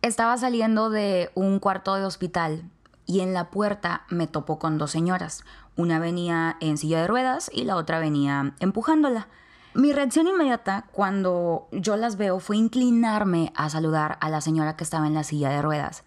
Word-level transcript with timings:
Estaba 0.00 0.36
saliendo 0.36 0.90
de 0.90 1.30
un 1.34 1.58
cuarto 1.58 1.96
de 1.96 2.04
hospital 2.04 2.70
y 3.04 3.20
en 3.20 3.34
la 3.34 3.50
puerta 3.50 4.04
me 4.08 4.28
topó 4.28 4.60
con 4.60 4.78
dos 4.78 4.92
señoras. 4.92 5.42
Una 5.76 5.98
venía 5.98 6.56
en 6.60 6.78
silla 6.78 7.00
de 7.00 7.08
ruedas 7.08 7.50
y 7.52 7.64
la 7.64 7.74
otra 7.74 7.98
venía 7.98 8.54
empujándola. 8.60 9.26
Mi 9.74 9.92
reacción 9.92 10.28
inmediata 10.28 10.86
cuando 10.92 11.66
yo 11.72 11.96
las 11.96 12.16
veo 12.16 12.38
fue 12.38 12.56
inclinarme 12.56 13.52
a 13.56 13.70
saludar 13.70 14.18
a 14.20 14.28
la 14.28 14.40
señora 14.40 14.76
que 14.76 14.84
estaba 14.84 15.08
en 15.08 15.14
la 15.14 15.24
silla 15.24 15.50
de 15.50 15.62
ruedas. 15.62 16.04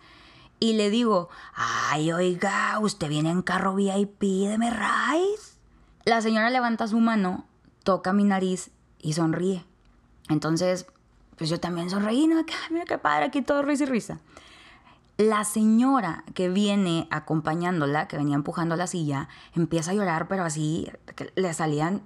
Y 0.60 0.74
le 0.74 0.90
digo, 0.90 1.28
ay, 1.54 2.14
oiga, 2.14 2.80
usted 2.80 3.10
viene 3.10 3.30
en 3.30 3.42
carro 3.42 3.76
VIP, 3.76 4.22
deme 4.22 4.70
raíz. 4.70 5.60
La 6.06 6.22
señora 6.22 6.50
levanta 6.50 6.88
su 6.88 7.00
mano, 7.00 7.46
toca 7.84 8.14
mi 8.14 8.24
nariz 8.24 8.72
y 9.00 9.14
sonríe. 9.14 9.66
Entonces, 10.30 10.86
pues 11.42 11.50
yo 11.50 11.60
también 11.60 11.90
sonreí, 11.90 12.28
¿no? 12.28 12.46
Qué 12.88 13.00
padre, 13.00 13.26
aquí 13.26 13.42
todo 13.42 13.64
risa 13.64 13.86
y 13.86 13.88
risa. 13.88 14.20
La 15.18 15.44
señora 15.44 16.24
que 16.36 16.50
viene 16.50 17.08
acompañándola, 17.10 18.08
que 18.08 18.16
venía 18.16 18.36
empujando 18.36 18.76
la 18.76 18.86
silla, 18.86 19.28
empieza 19.56 19.90
a 19.90 19.94
llorar, 19.96 20.28
pero 20.28 20.44
así 20.44 20.92
que 21.16 21.34
le 21.34 21.52
salían 21.56 22.04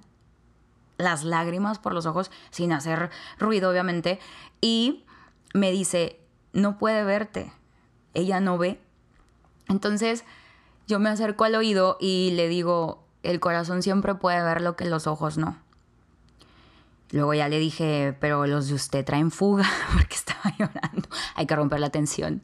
las 0.96 1.22
lágrimas 1.22 1.78
por 1.78 1.92
los 1.92 2.06
ojos, 2.06 2.30
sin 2.48 2.72
hacer 2.72 3.10
ruido, 3.38 3.70
obviamente, 3.70 4.20
y 4.62 5.04
me 5.52 5.70
dice, 5.70 6.18
no 6.54 6.78
puede 6.78 7.04
verte, 7.04 7.52
ella 8.14 8.40
no 8.40 8.56
ve. 8.56 8.80
Entonces 9.68 10.24
yo 10.86 10.98
me 10.98 11.10
acerco 11.10 11.44
al 11.44 11.56
oído 11.56 11.98
y 12.00 12.30
le 12.30 12.48
digo, 12.48 13.04
el 13.22 13.38
corazón 13.38 13.82
siempre 13.82 14.14
puede 14.14 14.42
ver 14.42 14.62
lo 14.62 14.76
que 14.76 14.86
los 14.86 15.06
ojos 15.06 15.36
no. 15.36 15.58
Luego 17.10 17.34
ya 17.34 17.48
le 17.48 17.58
dije, 17.58 18.16
pero 18.20 18.46
los 18.46 18.68
de 18.68 18.74
usted 18.74 19.04
traen 19.04 19.30
fuga 19.30 19.64
porque 19.92 20.16
estaba 20.16 20.54
llorando. 20.58 21.08
Hay 21.34 21.46
que 21.46 21.56
romper 21.56 21.80
la 21.80 21.90
tensión. 21.90 22.42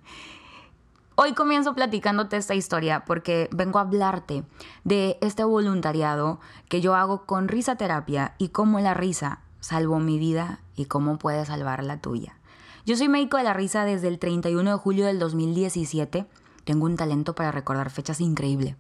Hoy 1.14 1.34
comienzo 1.34 1.74
platicándote 1.74 2.36
esta 2.36 2.54
historia 2.54 3.04
porque 3.04 3.48
vengo 3.52 3.78
a 3.78 3.82
hablarte 3.82 4.44
de 4.84 5.18
este 5.20 5.44
voluntariado 5.44 6.40
que 6.68 6.80
yo 6.80 6.94
hago 6.94 7.26
con 7.26 7.48
risa 7.48 7.76
terapia 7.76 8.34
y 8.38 8.48
cómo 8.48 8.80
la 8.80 8.94
risa 8.94 9.40
salvó 9.60 9.98
mi 10.00 10.18
vida 10.18 10.60
y 10.74 10.86
cómo 10.86 11.18
puede 11.18 11.44
salvar 11.44 11.84
la 11.84 12.00
tuya. 12.00 12.38
Yo 12.86 12.96
soy 12.96 13.08
médico 13.08 13.36
de 13.36 13.44
la 13.44 13.52
risa 13.52 13.84
desde 13.84 14.08
el 14.08 14.18
31 14.18 14.70
de 14.70 14.76
julio 14.76 15.06
del 15.06 15.18
2017. 15.18 16.26
Tengo 16.64 16.86
un 16.86 16.96
talento 16.96 17.34
para 17.34 17.52
recordar 17.52 17.90
fechas 17.90 18.20
increíble. 18.20 18.76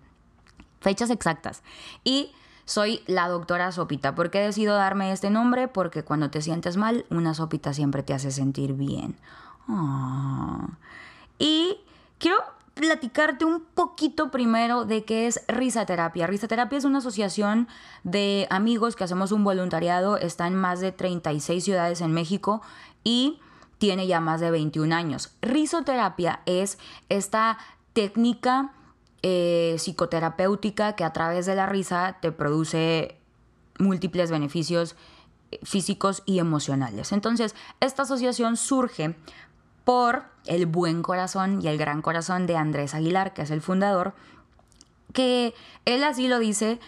Fechas 0.80 1.10
exactas. 1.10 1.62
Y 2.02 2.32
soy 2.64 3.02
la 3.06 3.28
doctora 3.28 3.72
Sopita. 3.72 4.14
¿Por 4.14 4.30
qué 4.30 4.40
decido 4.40 4.74
darme 4.74 5.12
este 5.12 5.30
nombre? 5.30 5.68
Porque 5.68 6.04
cuando 6.04 6.30
te 6.30 6.42
sientes 6.42 6.76
mal, 6.76 7.04
una 7.10 7.34
sopita 7.34 7.72
siempre 7.72 8.02
te 8.02 8.14
hace 8.14 8.30
sentir 8.30 8.74
bien. 8.74 9.16
Ah. 9.68 10.68
Y 11.38 11.78
quiero 12.18 12.38
platicarte 12.74 13.44
un 13.44 13.60
poquito 13.74 14.30
primero 14.30 14.84
de 14.84 15.04
qué 15.04 15.26
es 15.26 15.42
Risaterapia. 15.48 16.26
Risaterapia 16.26 16.78
es 16.78 16.84
una 16.84 16.98
asociación 16.98 17.68
de 18.02 18.46
amigos 18.50 18.96
que 18.96 19.04
hacemos 19.04 19.32
un 19.32 19.44
voluntariado. 19.44 20.16
Está 20.16 20.46
en 20.46 20.54
más 20.54 20.80
de 20.80 20.92
36 20.92 21.62
ciudades 21.62 22.00
en 22.00 22.12
México 22.12 22.62
y 23.04 23.40
tiene 23.78 24.06
ya 24.06 24.20
más 24.20 24.40
de 24.40 24.50
21 24.50 24.94
años. 24.94 25.32
Risoterapia 25.42 26.40
es 26.46 26.78
esta 27.08 27.58
técnica 27.92 28.72
eh, 29.22 29.74
psicoterapéutica 29.78 30.94
que 30.94 31.04
a 31.04 31.12
través 31.12 31.46
de 31.46 31.54
la 31.54 31.66
risa 31.66 32.18
te 32.20 32.32
produce 32.32 33.16
múltiples 33.78 34.30
beneficios 34.30 34.96
eh, 35.50 35.60
físicos 35.62 36.22
y 36.26 36.38
emocionales. 36.38 37.12
Entonces, 37.12 37.54
esta 37.80 38.02
asociación 38.02 38.56
surge 38.56 39.16
por 39.84 40.24
el 40.46 40.66
buen 40.66 41.02
corazón 41.02 41.60
y 41.62 41.68
el 41.68 41.78
gran 41.78 42.02
corazón 42.02 42.46
de 42.46 42.56
Andrés 42.56 42.94
Aguilar, 42.94 43.32
que 43.32 43.42
es 43.42 43.50
el 43.50 43.60
fundador, 43.60 44.14
que 45.12 45.54
él 45.84 46.04
así 46.04 46.28
lo 46.28 46.38
dice, 46.38 46.80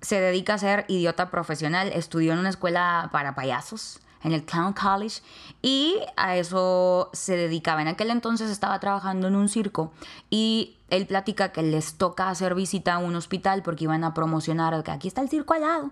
se 0.00 0.20
dedica 0.20 0.54
a 0.54 0.58
ser 0.58 0.84
idiota 0.88 1.30
profesional, 1.30 1.90
estudió 1.92 2.32
en 2.32 2.38
una 2.38 2.48
escuela 2.48 3.08
para 3.12 3.34
payasos, 3.34 4.00
en 4.22 4.32
el 4.32 4.44
Clown 4.44 4.72
College 4.72 5.22
y 5.62 5.96
a 6.16 6.36
eso 6.36 7.10
se 7.12 7.36
dedicaba. 7.36 7.82
En 7.82 7.88
aquel 7.88 8.10
entonces 8.10 8.50
estaba 8.50 8.78
trabajando 8.80 9.28
en 9.28 9.36
un 9.36 9.48
circo 9.48 9.92
y 10.30 10.76
él 10.90 11.06
platica 11.06 11.52
que 11.52 11.62
les 11.62 11.94
toca 11.94 12.30
hacer 12.30 12.54
visita 12.54 12.94
a 12.94 12.98
un 12.98 13.14
hospital 13.14 13.62
porque 13.62 13.84
iban 13.84 14.04
a 14.04 14.14
promocionar 14.14 14.82
que 14.82 14.90
aquí 14.90 15.08
está 15.08 15.20
el 15.20 15.28
circo 15.28 15.54
al 15.54 15.62
lado. 15.62 15.90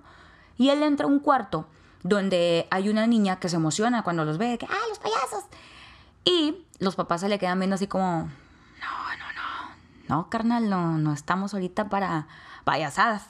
Y 0.59 0.71
él 0.71 0.83
entra 0.83 1.07
a 1.07 1.09
un 1.09 1.21
cuarto 1.21 1.67
donde 2.03 2.67
hay 2.71 2.89
una 2.89 3.07
niña 3.07 3.39
que 3.39 3.49
se 3.49 3.57
emociona 3.57 4.03
cuando 4.03 4.25
los 4.25 4.39
ve, 4.39 4.59
que 4.59 4.67
¡ah, 4.67 4.89
los 4.89 4.99
payasos! 4.99 5.45
Y 6.25 6.65
los 6.79 6.97
papás 6.97 7.21
se 7.21 7.29
le 7.29 7.39
quedan 7.39 7.59
viendo 7.59 7.75
así 7.75 7.87
como, 7.87 8.29
no, 8.81 9.17
no, 9.19 9.33
no, 9.35 10.17
no, 10.17 10.31
carnal, 10.31 10.69
no, 10.69 10.99
no 10.99 11.13
estamos 11.13 11.55
ahorita 11.55 11.89
para 11.89 12.27
payasadas. 12.65 13.27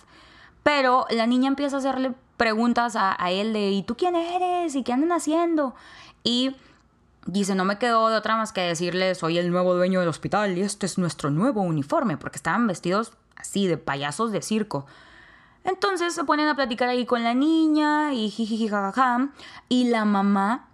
Pero 0.62 1.06
la 1.10 1.26
niña 1.26 1.48
empieza 1.48 1.76
a 1.76 1.78
hacerle 1.78 2.14
preguntas 2.36 2.96
a, 2.96 3.16
él 3.30 3.52
de, 3.52 3.70
¿y 3.70 3.82
tú 3.82 3.96
quién 3.96 4.14
eres? 4.14 4.74
¿Y 4.74 4.82
qué 4.82 4.92
andan 4.92 5.12
haciendo? 5.12 5.74
Y 6.22 6.56
dice, 7.26 7.54
no 7.54 7.64
me 7.64 7.78
quedó 7.78 8.08
de 8.08 8.16
otra 8.16 8.36
más 8.36 8.52
que 8.52 8.60
decirle, 8.60 9.14
soy 9.14 9.38
el 9.38 9.50
nuevo 9.50 9.74
dueño 9.74 10.00
del 10.00 10.08
hospital 10.08 10.56
y 10.56 10.62
este 10.62 10.86
es 10.86 10.98
nuestro 10.98 11.30
nuevo 11.30 11.62
uniforme, 11.62 12.16
porque 12.16 12.36
estaban 12.36 12.66
vestidos 12.66 13.12
así 13.36 13.66
de 13.66 13.76
payasos 13.76 14.32
de 14.32 14.42
circo. 14.42 14.86
Entonces 15.64 16.14
se 16.14 16.24
ponen 16.24 16.48
a 16.48 16.54
platicar 16.54 16.88
ahí 16.88 17.06
con 17.06 17.24
la 17.24 17.34
niña 17.34 18.12
y 18.12 18.30
jiji 18.30 18.68
jajaja. 18.68 19.30
Y 19.68 19.88
la 19.88 20.04
mamá 20.04 20.68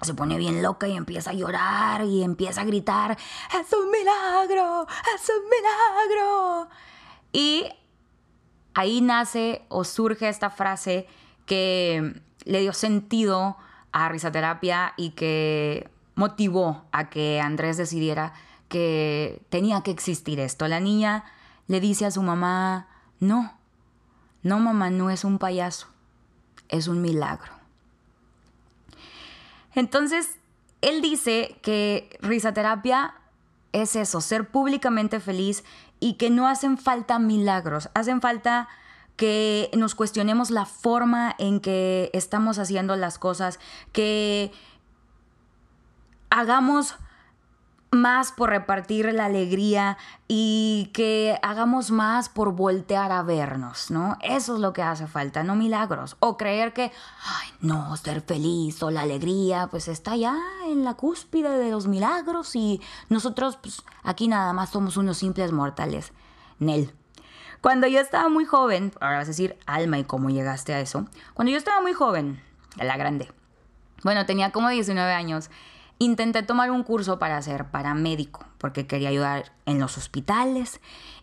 se 0.00 0.14
pone 0.14 0.36
bien 0.36 0.62
loca 0.62 0.88
y 0.88 0.96
empieza 0.96 1.30
a 1.30 1.34
llorar 1.34 2.04
y 2.04 2.22
empieza 2.22 2.62
a 2.62 2.64
gritar, 2.64 3.12
es 3.12 3.72
un 3.72 3.90
milagro, 3.90 4.86
es 5.14 5.30
un 5.30 5.44
milagro. 5.48 6.68
Y 7.32 7.66
ahí 8.74 9.00
nace 9.00 9.62
o 9.68 9.84
surge 9.84 10.28
esta 10.28 10.50
frase 10.50 11.06
que 11.46 12.20
le 12.44 12.60
dio 12.60 12.72
sentido 12.72 13.56
a 13.92 14.08
risoterapia 14.08 14.94
y 14.96 15.10
que 15.10 15.88
motivó 16.14 16.84
a 16.92 17.10
que 17.10 17.40
Andrés 17.40 17.76
decidiera 17.76 18.32
que 18.68 19.42
tenía 19.50 19.82
que 19.82 19.90
existir 19.90 20.40
esto. 20.40 20.66
La 20.68 20.80
niña 20.80 21.24
le 21.66 21.80
dice 21.80 22.06
a 22.06 22.10
su 22.10 22.22
mamá, 22.22 22.88
no, 23.20 23.52
no 24.42 24.58
mamá, 24.58 24.90
no 24.90 25.10
es 25.10 25.24
un 25.24 25.38
payaso, 25.38 25.88
es 26.68 26.88
un 26.88 27.02
milagro. 27.02 27.52
Entonces, 29.74 30.36
él 30.80 31.00
dice 31.00 31.56
que 31.62 32.18
risoterapia 32.20 33.14
es 33.72 33.96
eso, 33.96 34.20
ser 34.20 34.48
públicamente 34.48 35.20
feliz 35.20 35.64
y 36.00 36.14
que 36.14 36.30
no 36.30 36.46
hacen 36.46 36.78
falta 36.78 37.18
milagros, 37.18 37.90
hacen 37.94 38.20
falta 38.20 38.68
que 39.16 39.70
nos 39.76 39.94
cuestionemos 39.94 40.50
la 40.50 40.66
forma 40.66 41.34
en 41.38 41.60
que 41.60 42.10
estamos 42.12 42.58
haciendo 42.58 42.96
las 42.96 43.18
cosas, 43.18 43.58
que 43.92 44.52
hagamos 46.30 46.96
más 47.92 48.32
por 48.32 48.48
repartir 48.48 49.12
la 49.12 49.26
alegría 49.26 49.98
y 50.26 50.90
que 50.94 51.38
hagamos 51.42 51.90
más 51.90 52.30
por 52.30 52.52
voltear 52.52 53.12
a 53.12 53.22
vernos, 53.22 53.90
¿no? 53.90 54.16
Eso 54.22 54.54
es 54.54 54.60
lo 54.60 54.72
que 54.72 54.80
hace 54.80 55.06
falta, 55.06 55.42
no 55.44 55.54
milagros. 55.54 56.16
O 56.18 56.38
creer 56.38 56.72
que, 56.72 56.84
ay, 56.84 57.48
no, 57.60 57.94
ser 57.98 58.22
feliz 58.22 58.82
o 58.82 58.90
la 58.90 59.02
alegría, 59.02 59.68
pues 59.70 59.88
está 59.88 60.16
ya 60.16 60.40
en 60.66 60.84
la 60.84 60.94
cúspide 60.94 61.58
de 61.58 61.70
los 61.70 61.86
milagros 61.86 62.56
y 62.56 62.80
nosotros, 63.10 63.58
pues 63.58 63.82
aquí 64.02 64.26
nada 64.26 64.54
más 64.54 64.70
somos 64.70 64.96
unos 64.96 65.18
simples 65.18 65.52
mortales. 65.52 66.12
Nel. 66.58 66.94
Cuando 67.60 67.86
yo 67.86 68.00
estaba 68.00 68.30
muy 68.30 68.46
joven, 68.46 68.92
ahora 69.00 69.18
vas 69.18 69.26
a 69.26 69.28
decir, 69.28 69.58
alma, 69.66 69.98
¿y 69.98 70.04
cómo 70.04 70.30
llegaste 70.30 70.72
a 70.72 70.80
eso? 70.80 71.06
Cuando 71.34 71.52
yo 71.52 71.58
estaba 71.58 71.82
muy 71.82 71.92
joven, 71.92 72.42
la 72.76 72.96
grande, 72.96 73.30
bueno, 74.02 74.26
tenía 74.26 74.50
como 74.50 74.68
19 74.68 75.12
años 75.12 75.50
Intenté 76.02 76.42
tomar 76.42 76.72
un 76.72 76.82
curso 76.82 77.20
para 77.20 77.40
ser 77.42 77.66
paramédico, 77.66 78.44
porque 78.58 78.88
quería 78.88 79.10
ayudar 79.10 79.52
en 79.66 79.78
los 79.78 79.96
hospitales 79.96 80.80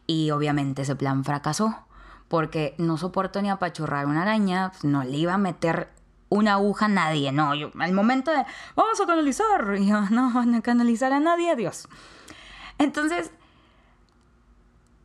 y 0.08 0.32
obviamente 0.32 0.84
ese 0.84 0.96
plan 0.96 1.26
fracasó, 1.26 1.86
porque 2.30 2.76
no 2.78 2.96
soporto 2.96 3.42
ni 3.42 3.50
apachurrar 3.50 4.06
una 4.06 4.22
araña, 4.22 4.72
pues, 4.72 4.86
no 4.86 5.04
le 5.04 5.18
iba 5.18 5.34
a 5.34 5.38
meter 5.38 5.90
una 6.30 6.54
aguja 6.54 6.86
a 6.86 6.88
nadie, 6.88 7.34
no, 7.34 7.54
yo 7.56 7.72
al 7.78 7.92
momento 7.92 8.32
de, 8.32 8.46
vamos 8.78 9.02
a 9.02 9.06
canalizar, 9.06 9.76
y 9.80 9.88
yo, 9.88 10.00
no 10.12 10.32
van 10.32 10.56
a 10.56 10.62
canalizar 10.62 11.12
a 11.12 11.20
nadie, 11.20 11.52
adiós. 11.52 11.90
Entonces, 12.78 13.32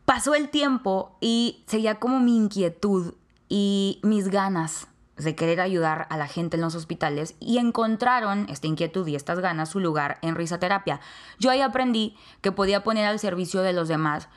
pasó 0.04 0.36
el 0.36 0.50
tiempo 0.50 1.18
y 1.20 1.64
seguía 1.66 1.98
como 1.98 2.20
mi 2.20 2.36
inquietud 2.36 3.14
y 3.48 3.98
mis 4.04 4.28
ganas 4.28 4.86
de 5.16 5.34
querer 5.36 5.60
ayudar 5.60 6.06
a 6.10 6.16
la 6.16 6.26
gente 6.26 6.56
en 6.56 6.62
los 6.62 6.74
hospitales 6.74 7.36
y 7.38 7.58
encontraron 7.58 8.46
esta 8.48 8.66
inquietud 8.66 9.06
y 9.06 9.14
estas 9.14 9.38
ganas 9.38 9.68
su 9.68 9.80
lugar 9.80 10.18
en 10.22 10.34
risoterapia. 10.34 11.00
Yo 11.38 11.50
ahí 11.50 11.60
aprendí 11.60 12.16
que 12.40 12.52
podía 12.52 12.82
poner 12.82 13.06
al 13.06 13.18
servicio 13.18 13.62
de 13.62 13.72
los 13.72 13.88
demás 13.88 14.28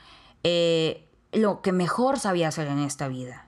eh, 0.44 1.10
lo 1.32 1.62
que 1.62 1.72
mejor 1.72 2.20
sabía 2.20 2.48
hacer 2.50 2.68
en 2.68 2.80
esta 2.80 3.08
vida, 3.08 3.48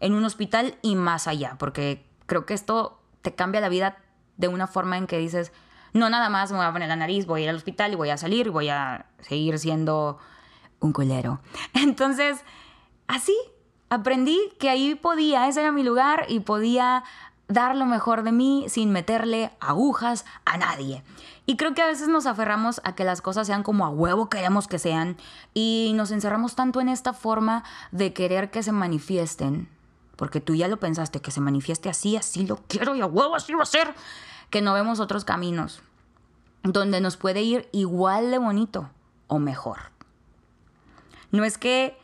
en 0.00 0.14
un 0.14 0.24
hospital 0.24 0.78
y 0.82 0.96
más 0.96 1.28
allá, 1.28 1.56
porque 1.58 2.06
creo 2.26 2.46
que 2.46 2.54
esto 2.54 3.00
te 3.22 3.34
cambia 3.34 3.60
la 3.60 3.68
vida 3.68 3.98
de 4.36 4.48
una 4.48 4.66
forma 4.66 4.96
en 4.96 5.06
que 5.06 5.18
dices, 5.18 5.52
No 5.92 6.08
nada 6.08 6.30
más 6.30 6.50
me 6.50 6.58
voy 6.58 6.66
a 6.66 6.72
poner 6.72 6.88
la 6.88 6.96
nariz, 6.96 7.26
voy 7.26 7.42
a 7.42 7.44
ir 7.44 7.50
al 7.50 7.56
hospital 7.56 7.92
y 7.92 7.96
voy 7.96 8.10
a 8.10 8.16
salir 8.16 8.46
y 8.46 8.50
voy 8.50 8.68
a 8.70 9.06
seguir 9.20 9.58
siendo 9.58 10.18
un 10.80 10.92
culero. 10.92 11.40
Entonces, 11.74 12.42
así 13.06 13.36
aprendí 13.90 14.38
que 14.58 14.70
ahí 14.70 14.94
podía, 14.94 15.48
ese 15.48 15.60
era 15.60 15.72
mi 15.72 15.82
lugar 15.82 16.24
y 16.28 16.40
podía 16.40 17.04
dar 17.48 17.74
lo 17.76 17.84
mejor 17.84 18.22
de 18.22 18.32
mí 18.32 18.66
sin 18.68 18.92
meterle 18.92 19.50
agujas 19.60 20.24
a 20.44 20.56
nadie. 20.56 21.02
Y 21.46 21.56
creo 21.56 21.74
que 21.74 21.82
a 21.82 21.86
veces 21.86 22.06
nos 22.06 22.26
aferramos 22.26 22.80
a 22.84 22.94
que 22.94 23.02
las 23.02 23.20
cosas 23.20 23.48
sean 23.48 23.64
como 23.64 23.84
a 23.84 23.88
huevo 23.88 24.30
queremos 24.30 24.68
que 24.68 24.78
sean 24.78 25.16
y 25.52 25.92
nos 25.96 26.12
encerramos 26.12 26.54
tanto 26.54 26.80
en 26.80 26.88
esta 26.88 27.12
forma 27.12 27.64
de 27.90 28.12
querer 28.12 28.50
que 28.52 28.62
se 28.62 28.70
manifiesten, 28.70 29.68
porque 30.14 30.40
tú 30.40 30.54
ya 30.54 30.68
lo 30.68 30.78
pensaste, 30.78 31.20
que 31.20 31.32
se 31.32 31.40
manifieste 31.40 31.88
así, 31.88 32.16
así 32.16 32.46
lo 32.46 32.56
quiero 32.68 32.94
y 32.94 33.00
a 33.00 33.06
huevo 33.06 33.34
así 33.34 33.52
va 33.52 33.64
a 33.64 33.66
ser, 33.66 33.92
que 34.48 34.62
no 34.62 34.72
vemos 34.72 35.00
otros 35.00 35.24
caminos 35.24 35.82
donde 36.62 37.00
nos 37.00 37.16
puede 37.16 37.42
ir 37.42 37.68
igual 37.72 38.30
de 38.30 38.38
bonito 38.38 38.90
o 39.26 39.38
mejor. 39.38 39.78
No 41.32 41.44
es 41.44 41.58
que 41.58 41.98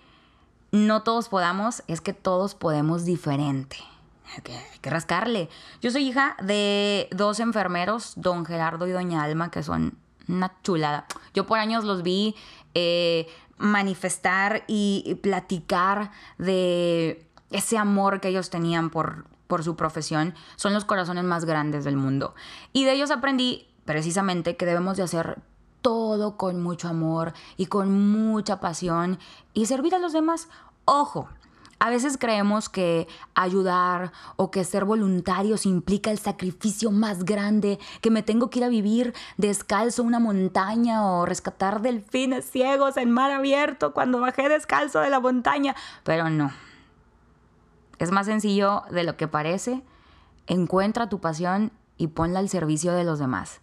no 0.73 1.03
todos 1.03 1.29
podamos, 1.29 1.83
es 1.87 2.01
que 2.01 2.13
todos 2.13 2.55
podemos 2.55 3.05
diferente 3.05 3.77
hay 4.35 4.43
que, 4.81 4.91
rascarle. 4.91 5.49
Yo 5.81 5.91
soy 5.91 6.09
hija 6.09 6.37
de 6.43 7.09
dos 7.11 7.41
enfermeros, 7.41 8.15
don 8.17 8.45
Gerardo 8.45 8.87
y 8.87 8.93
doña 8.93 9.23
Alma, 9.23 9.51
que 9.51 9.63
son 9.63 9.99
una 10.29 10.53
chulada. 10.63 11.07
Yo 11.35 11.47
por 11.47 11.59
años 11.59 11.85
los 11.85 12.03
vi 12.03 12.35
eh, 12.75 13.29
manifestar 13.59 14.65
y, 14.67 15.19
platicar 15.23 16.11
de 16.39 17.27
ese 17.51 17.79
amor 17.79 18.21
que 18.21 18.29
ellos 18.29 18.51
tenían 18.51 18.91
por, 18.91 19.27
por 19.47 19.63
su 19.63 19.77
profesión. 19.77 20.35
Son 20.57 20.73
los 20.73 20.85
corazones 20.85 21.25
más 21.25 21.45
grandes 21.45 21.85
del 21.85 21.97
mundo. 21.97 22.35
Y 22.73 22.85
de 22.85 22.93
ellos 22.93 23.11
aprendí 23.11 23.69
precisamente 23.85 24.57
que 24.57 24.67
debemos 24.67 24.97
de 24.97 25.05
hacer 25.05 25.39
todo 25.87 26.37
con 26.37 26.61
mucho 26.65 26.89
amor 26.89 27.33
y 27.57 27.67
con 27.67 28.11
mucha 28.11 28.59
pasión 28.59 29.21
y 29.55 29.67
servir 29.67 29.95
a 29.95 30.01
los 30.01 30.13
demás. 30.13 30.49
Ojo, 30.85 31.29
a 31.79 31.91
veces 31.91 32.19
creemos 32.19 32.69
que 32.69 33.07
ayudar 33.37 34.11
o 34.35 34.51
que 34.51 34.65
ser 34.65 34.85
voluntarios 34.85 35.65
implica 35.65 36.11
el 36.11 36.19
sacrificio 36.19 36.91
más 36.91 37.25
grande, 37.25 37.79
que 38.01 38.11
me 38.11 38.25
tengo 38.25 38.51
que 38.51 38.59
ir 38.59 38.65
a 38.65 38.69
vivir 38.69 39.15
descalzo 39.37 40.03
una 40.03 40.19
montaña 40.19 41.07
o 41.07 41.25
rescatar 41.25 41.81
delfines 41.83 42.51
ciegos 42.51 42.97
en 42.97 43.13
mar 43.13 43.31
abierto 43.31 43.95
cuando 43.95 44.19
bajé 44.19 44.49
descalzo 44.49 44.99
de 44.99 45.11
la 45.11 45.21
montaña. 45.21 45.77
Pero 46.03 46.31
no. 46.31 46.51
Es 48.01 48.11
más 48.11 48.27
sencillo 48.27 48.83
de 48.91 49.05
lo 49.05 49.17
que 49.17 49.29
parece. 49.29 49.85
Encuentra 50.49 51.09
tu 51.09 51.21
pasión 51.21 51.71
y 51.97 52.09
ponla 52.09 52.41
al 52.41 52.49
servicio 52.49 52.93
de 52.93 53.05
los 53.05 53.21
demás. 53.21 53.61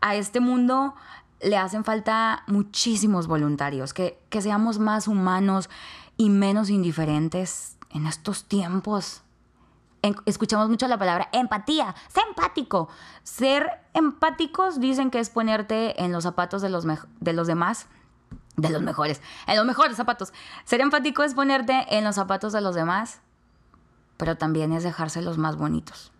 A 0.00 0.16
este 0.16 0.40
mundo 0.40 0.96
le 1.42 1.56
hacen 1.56 1.84
falta 1.84 2.44
muchísimos 2.46 3.26
voluntarios, 3.26 3.92
que, 3.92 4.18
que 4.30 4.40
seamos 4.40 4.78
más 4.78 5.08
humanos, 5.08 5.68
y 6.16 6.30
menos 6.30 6.70
indiferentes 6.70 7.76
en 7.90 8.06
estos 8.06 8.44
tiempos. 8.44 9.22
escuchamos 10.26 10.68
mucho 10.68 10.88
la 10.88 10.98
palabra 10.98 11.28
empatía, 11.32 11.94
sé 12.08 12.20
empático. 12.28 12.88
Ser 13.22 13.68
empáticos 13.94 14.80
dicen 14.80 15.10
que 15.10 15.20
es 15.20 15.30
ponerte 15.30 16.02
en 16.02 16.12
los 16.12 16.24
zapatos 16.24 16.62
de 16.62 16.68
los, 16.68 16.86
de 17.20 17.32
los 17.32 17.46
demás, 17.46 17.86
de 18.56 18.70
los 18.70 18.82
mejores, 18.82 19.20
en 19.46 19.56
los 19.56 19.66
mejores 19.66 19.96
zapatos. 19.96 20.32
Ser 20.64 20.80
empático 20.80 21.22
es 21.22 21.34
ponerte 21.34 21.96
en 21.96 22.04
los 22.04 22.14
zapatos 22.14 22.52
de 22.52 22.60
los 22.60 22.74
demás, 22.74 23.20
pero 24.16 24.36
también 24.36 24.72
es 24.72 24.82
dejarse 24.82 25.22
los 25.22 25.38
más 25.38 25.56
bonitos 25.56 26.11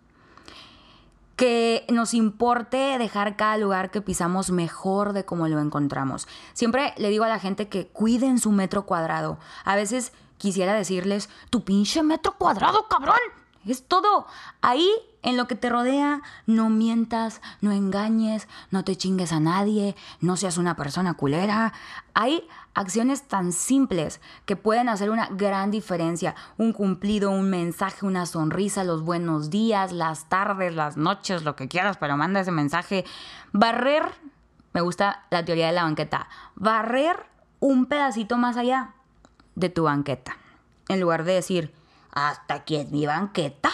que 1.43 1.85
nos 1.89 2.13
importe 2.13 2.97
dejar 2.97 3.35
cada 3.35 3.57
lugar 3.57 3.91
que 3.91 3.99
pisamos 3.99 4.49
mejor 4.49 5.11
de 5.11 5.25
como 5.25 5.49
lo 5.49 5.59
encontramos. 5.59 6.25
Siempre 6.53 6.93
le 6.95 7.09
digo 7.09 7.25
a 7.25 7.27
la 7.27 7.37
gente 7.37 7.67
que 7.67 7.87
cuiden 7.87 8.39
su 8.39 8.53
metro 8.53 8.85
cuadrado. 8.85 9.37
A 9.65 9.75
veces 9.75 10.13
quisiera 10.37 10.73
decirles, 10.73 11.29
tu 11.49 11.65
pinche 11.65 12.01
metro 12.01 12.37
cuadrado, 12.37 12.87
cabrón. 12.87 13.19
Es 13.65 13.85
todo. 13.85 14.25
Ahí, 14.61 14.89
en 15.21 15.35
lo 15.35 15.49
que 15.49 15.55
te 15.55 15.67
rodea, 15.67 16.21
no 16.45 16.69
mientas, 16.69 17.41
no 17.59 17.73
engañes, 17.73 18.47
no 18.71 18.85
te 18.85 18.95
chingues 18.95 19.33
a 19.33 19.41
nadie, 19.41 19.97
no 20.21 20.37
seas 20.37 20.57
una 20.57 20.77
persona 20.77 21.15
culera. 21.15 21.73
Hay 22.13 22.47
acciones 22.73 23.27
tan 23.27 23.51
simples 23.51 24.19
que 24.45 24.55
pueden 24.55 24.89
hacer 24.89 25.09
una 25.09 25.27
gran 25.27 25.71
diferencia. 25.71 26.35
Un 26.57 26.73
cumplido, 26.73 27.31
un 27.31 27.49
mensaje, 27.49 28.05
una 28.05 28.25
sonrisa, 28.25 28.83
los 28.83 29.03
buenos 29.03 29.49
días, 29.49 29.91
las 29.91 30.29
tardes, 30.29 30.75
las 30.75 30.97
noches, 30.97 31.43
lo 31.43 31.55
que 31.55 31.67
quieras, 31.67 31.97
pero 31.97 32.17
manda 32.17 32.39
ese 32.39 32.51
mensaje. 32.51 33.05
Barrer, 33.51 34.03
me 34.73 34.81
gusta 34.81 35.25
la 35.29 35.45
teoría 35.45 35.67
de 35.67 35.73
la 35.73 35.83
banqueta, 35.83 36.27
barrer 36.55 37.25
un 37.59 37.85
pedacito 37.85 38.37
más 38.37 38.57
allá 38.57 38.93
de 39.55 39.69
tu 39.69 39.83
banqueta. 39.83 40.37
En 40.89 40.99
lugar 40.99 41.23
de 41.23 41.33
decir, 41.33 41.73
hasta 42.11 42.55
aquí 42.55 42.75
es 42.75 42.91
mi 42.91 43.05
banqueta. 43.05 43.71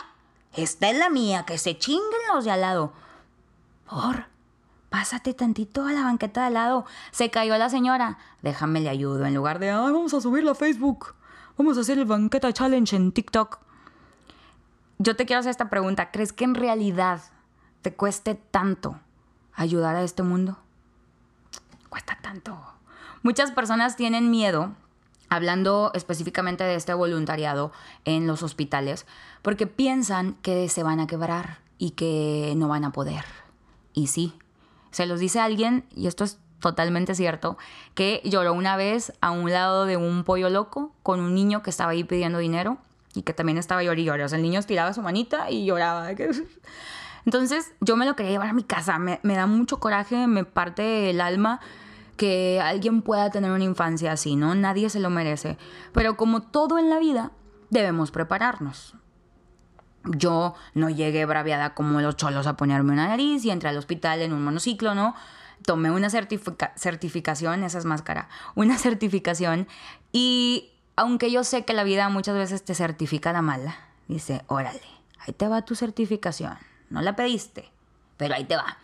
Esta 0.54 0.90
es 0.90 0.98
la 0.98 1.10
mía, 1.10 1.44
que 1.46 1.58
se 1.58 1.78
chinguen 1.78 2.22
los 2.34 2.46
de 2.46 2.52
al 2.52 2.62
lado. 2.62 2.94
Por, 3.90 4.26
pásate 4.90 5.34
tantito 5.34 5.86
a 5.86 5.94
la 5.94 6.04
banqueta 6.04 6.42
de 6.42 6.48
al 6.48 6.54
lado. 6.54 6.86
Se 7.12 7.30
cayó 7.30 7.58
la 7.58 7.70
señora. 7.70 8.18
Déjame 8.42 8.82
le 8.82 8.90
ayudo. 8.90 9.26
En 9.26 9.36
lugar 9.36 9.60
de, 9.60 9.72
ay, 9.72 9.92
vamos 9.92 10.14
a 10.14 10.22
subirlo 10.22 10.52
a 10.52 10.56
Facebook. 10.56 11.16
Vamos 11.58 11.78
a 11.78 11.82
hacer 11.82 11.98
el 12.00 12.06
banqueta 12.06 12.52
challenge 12.54 12.96
en 12.96 13.12
TikTok. 13.12 13.60
Yo 14.98 15.16
te 15.16 15.26
quiero 15.26 15.40
hacer 15.40 15.52
esta 15.52 15.70
pregunta. 15.70 16.12
¿Crees 16.12 16.34
que 16.34 16.44
en 16.44 16.56
realidad 16.56 17.22
te 17.82 17.94
cueste 17.94 18.36
tanto 18.36 19.00
ayudar 19.54 19.96
a 19.96 20.04
este 20.04 20.24
mundo? 20.24 20.58
Cuesta 21.90 22.18
tanto. 22.22 22.58
Muchas 23.24 23.52
personas 23.52 23.96
tienen 23.96 24.30
miedo 24.30 24.74
hablando 25.30 25.92
específicamente 25.94 26.64
de 26.64 26.76
este 26.76 26.94
voluntariado 26.94 27.72
en 28.04 28.28
los 28.28 28.44
hospitales, 28.44 29.06
porque 29.42 29.68
piensan 29.68 30.34
que 30.42 30.68
se 30.70 30.84
van 30.84 31.00
a 31.00 31.08
quebrar 31.08 31.60
y 31.78 31.92
que 31.92 32.54
no 32.58 32.68
van 32.68 32.84
a 32.84 32.92
poder. 32.92 33.24
Y 33.94 34.08
sí, 34.08 34.34
se 34.92 35.06
los 35.06 35.20
dice 35.20 35.40
alguien, 35.40 35.86
y 35.96 36.08
esto 36.08 36.24
es 36.24 36.40
totalmente 36.60 37.16
cierto, 37.16 37.58
que 37.94 38.22
lloró 38.24 38.54
una 38.54 38.76
vez 38.76 39.14
a 39.22 39.32
un 39.32 39.52
lado 39.52 39.86
de 39.86 39.98
un 39.98 40.24
pollo 40.24 40.50
loco 40.50 40.94
con 41.04 41.20
un 41.20 41.34
niño 41.34 41.64
que 41.64 41.70
estaba 41.70 41.92
ahí 41.92 42.04
pidiendo 42.04 42.40
dinero 42.40 42.78
y 43.14 43.24
que 43.24 43.34
también 43.34 43.58
estaba 43.58 43.84
llorando. 43.84 44.26
O 44.26 44.28
sea, 44.28 44.38
el 44.38 44.44
niño 44.44 44.60
estiraba 44.60 44.94
su 44.94 45.02
manita 45.02 45.50
y 45.50 45.66
lloraba. 45.66 46.10
Entonces 47.26 47.74
yo 47.82 47.96
me 47.96 48.06
lo 48.06 48.16
quería 48.16 48.32
llevar 48.32 48.50
a 48.50 48.54
mi 48.54 48.64
casa. 48.64 49.00
Me, 49.00 49.20
me 49.24 49.36
da 49.36 49.46
mucho 49.46 49.80
coraje, 49.80 50.28
me 50.28 50.46
parte 50.46 51.10
el 51.10 51.22
alma 51.22 51.60
que 52.18 52.60
alguien 52.62 53.02
pueda 53.02 53.30
tener 53.30 53.52
una 53.52 53.64
infancia 53.64 54.12
así, 54.12 54.36
¿no? 54.36 54.54
Nadie 54.54 54.90
se 54.90 55.00
lo 55.00 55.10
merece. 55.10 55.58
Pero 55.94 56.18
como 56.18 56.42
todo 56.42 56.78
en 56.78 56.90
la 56.90 57.00
vida, 57.00 57.32
debemos 57.70 58.12
prepararnos. 58.12 58.94
Yo 60.06 60.56
no 60.74 60.90
llegué 60.90 61.26
braviada 61.26 61.74
como 61.74 62.02
los 62.02 62.16
cholos 62.16 62.48
a 62.48 62.56
ponerme 62.56 62.94
una 62.94 63.08
nariz 63.08 63.44
y 63.46 63.52
entré 63.52 63.70
al 63.70 63.78
hospital 63.78 64.22
en 64.22 64.34
un 64.34 64.44
monociclo, 64.44 64.96
¿no? 64.96 65.16
Tomé 65.66 65.92
una 65.92 66.10
certificación, 66.10 67.64
esa 67.64 67.78
es 67.78 67.86
más 67.86 68.02
cara, 68.02 68.30
una 68.56 68.78
certificación 68.78 69.68
y 70.12 70.72
aunque 70.96 71.32
yo 71.32 71.44
sé 71.44 71.66
que 71.66 71.74
la 71.74 71.84
vida 71.84 72.10
muchas 72.10 72.36
veces 72.36 72.64
te 72.64 72.76
certifica 72.76 73.34
la 73.34 73.42
mala, 73.42 73.78
dice, 74.08 74.44
órale, 74.48 74.82
ahí 75.20 75.34
te 75.34 75.48
va 75.48 75.64
tu 75.64 75.76
certificación, 75.76 76.58
no 76.90 77.02
la 77.02 77.16
pediste, 77.16 77.70
pero 78.18 78.36
ahí 78.36 78.46
te 78.46 78.56
va. 78.56 78.78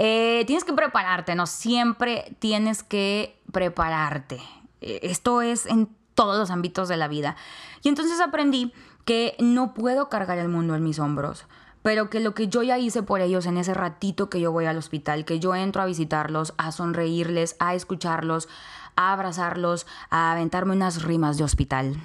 Eh, 0.00 0.44
tienes 0.46 0.64
que 0.64 0.72
prepararte, 0.72 1.34
¿no? 1.34 1.46
Siempre 1.46 2.36
tienes 2.38 2.84
que 2.84 3.36
prepararte. 3.50 4.40
Eh, 4.80 5.00
esto 5.02 5.42
es 5.42 5.66
en 5.66 5.88
todos 6.14 6.38
los 6.38 6.50
ámbitos 6.50 6.88
de 6.88 6.96
la 6.96 7.08
vida. 7.08 7.36
Y 7.82 7.88
entonces 7.88 8.20
aprendí 8.20 8.72
que 9.08 9.34
no 9.38 9.72
puedo 9.72 10.10
cargar 10.10 10.36
el 10.36 10.50
mundo 10.50 10.74
en 10.74 10.84
mis 10.84 10.98
hombros, 10.98 11.46
pero 11.80 12.10
que 12.10 12.20
lo 12.20 12.34
que 12.34 12.48
yo 12.48 12.62
ya 12.62 12.76
hice 12.76 13.02
por 13.02 13.22
ellos 13.22 13.46
en 13.46 13.56
ese 13.56 13.72
ratito 13.72 14.28
que 14.28 14.38
yo 14.38 14.52
voy 14.52 14.66
al 14.66 14.76
hospital, 14.76 15.24
que 15.24 15.40
yo 15.40 15.54
entro 15.54 15.80
a 15.80 15.86
visitarlos, 15.86 16.52
a 16.58 16.72
sonreírles, 16.72 17.56
a 17.58 17.74
escucharlos, 17.74 18.50
a 18.96 19.14
abrazarlos, 19.14 19.86
a 20.10 20.32
aventarme 20.32 20.74
unas 20.74 21.04
rimas 21.04 21.38
de 21.38 21.44
hospital, 21.44 21.96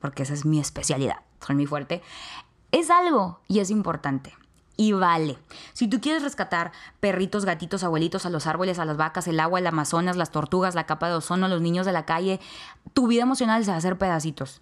porque 0.00 0.22
esa 0.22 0.34
es 0.34 0.44
mi 0.44 0.60
especialidad, 0.60 1.16
son 1.44 1.56
muy 1.56 1.66
fuerte, 1.66 2.00
es 2.70 2.90
algo 2.90 3.40
y 3.48 3.58
es 3.58 3.70
importante 3.70 4.32
y 4.76 4.92
vale. 4.92 5.38
Si 5.72 5.88
tú 5.88 6.00
quieres 6.00 6.22
rescatar 6.22 6.70
perritos, 7.00 7.44
gatitos, 7.44 7.82
abuelitos, 7.82 8.24
a 8.24 8.30
los 8.30 8.46
árboles, 8.46 8.78
a 8.78 8.84
las 8.84 8.96
vacas, 8.96 9.26
el 9.26 9.40
agua, 9.40 9.58
el 9.58 9.66
Amazonas, 9.66 10.16
las 10.16 10.30
tortugas, 10.30 10.76
la 10.76 10.86
capa 10.86 11.08
de 11.08 11.14
ozono, 11.14 11.48
los 11.48 11.60
niños 11.60 11.86
de 11.86 11.92
la 11.92 12.04
calle, 12.04 12.38
tu 12.92 13.08
vida 13.08 13.22
emocional 13.22 13.64
se 13.64 13.72
va 13.72 13.74
a 13.74 13.78
hacer 13.78 13.98
pedacitos. 13.98 14.60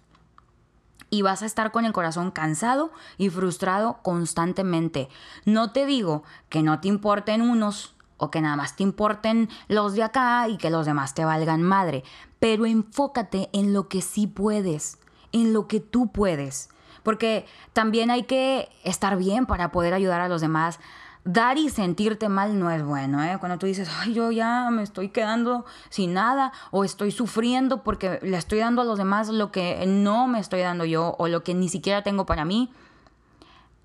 Y 1.09 1.21
vas 1.21 1.41
a 1.41 1.45
estar 1.45 1.71
con 1.71 1.85
el 1.85 1.93
corazón 1.93 2.31
cansado 2.31 2.91
y 3.17 3.29
frustrado 3.29 3.99
constantemente. 4.01 5.09
No 5.45 5.71
te 5.71 5.85
digo 5.85 6.23
que 6.49 6.63
no 6.63 6.79
te 6.79 6.87
importen 6.87 7.41
unos 7.41 7.95
o 8.17 8.31
que 8.31 8.41
nada 8.41 8.55
más 8.55 8.75
te 8.75 8.83
importen 8.83 9.49
los 9.67 9.93
de 9.93 10.03
acá 10.03 10.47
y 10.47 10.57
que 10.57 10.69
los 10.69 10.85
demás 10.85 11.13
te 11.13 11.25
valgan 11.25 11.61
madre, 11.61 12.03
pero 12.39 12.65
enfócate 12.65 13.49
en 13.53 13.73
lo 13.73 13.87
que 13.87 14.01
sí 14.01 14.25
puedes, 14.25 14.99
en 15.31 15.53
lo 15.53 15.67
que 15.67 15.79
tú 15.79 16.11
puedes 16.11 16.69
porque 17.05 17.45
también 17.71 18.09
hay 18.09 18.23
que 18.23 18.67
estar 18.83 19.15
bien 19.15 19.45
para 19.45 19.71
poder 19.71 19.93
ayudar 19.93 20.21
a 20.21 20.27
los 20.27 20.41
demás. 20.41 20.79
Dar 21.25 21.57
y 21.57 21.69
sentirte 21.69 22.29
mal 22.29 22.57
no 22.57 22.69
es 22.69 22.83
bueno, 22.83 23.23
¿eh? 23.23 23.37
Cuando 23.39 23.57
tú 23.57 23.65
dices, 23.65 23.89
ay, 23.99 24.13
yo 24.13 24.31
ya 24.31 24.69
me 24.69 24.83
estoy 24.83 25.09
quedando 25.09 25.65
sin 25.89 26.13
nada 26.13 26.53
o 26.71 26.83
estoy 26.83 27.11
sufriendo 27.11 27.83
porque 27.83 28.19
le 28.21 28.37
estoy 28.37 28.59
dando 28.59 28.83
a 28.83 28.85
los 28.85 28.99
demás 28.99 29.29
lo 29.29 29.51
que 29.51 29.83
no 29.87 30.27
me 30.27 30.39
estoy 30.39 30.61
dando 30.61 30.85
yo 30.85 31.15
o 31.17 31.27
lo 31.27 31.43
que 31.43 31.55
ni 31.55 31.67
siquiera 31.67 32.03
tengo 32.03 32.27
para 32.27 32.45
mí, 32.45 32.71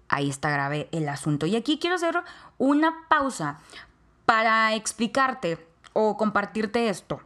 ahí 0.09 0.29
está 0.29 0.51
grave 0.51 0.91
el 0.93 1.09
asunto. 1.09 1.47
Y 1.47 1.57
aquí 1.57 1.79
quiero 1.79 1.97
hacer 1.97 2.23
una 2.59 3.09
pausa 3.09 3.59
para 4.27 4.75
explicarte 4.75 5.67
o 5.95 6.19
compartirte 6.19 6.91
esto. 6.91 7.23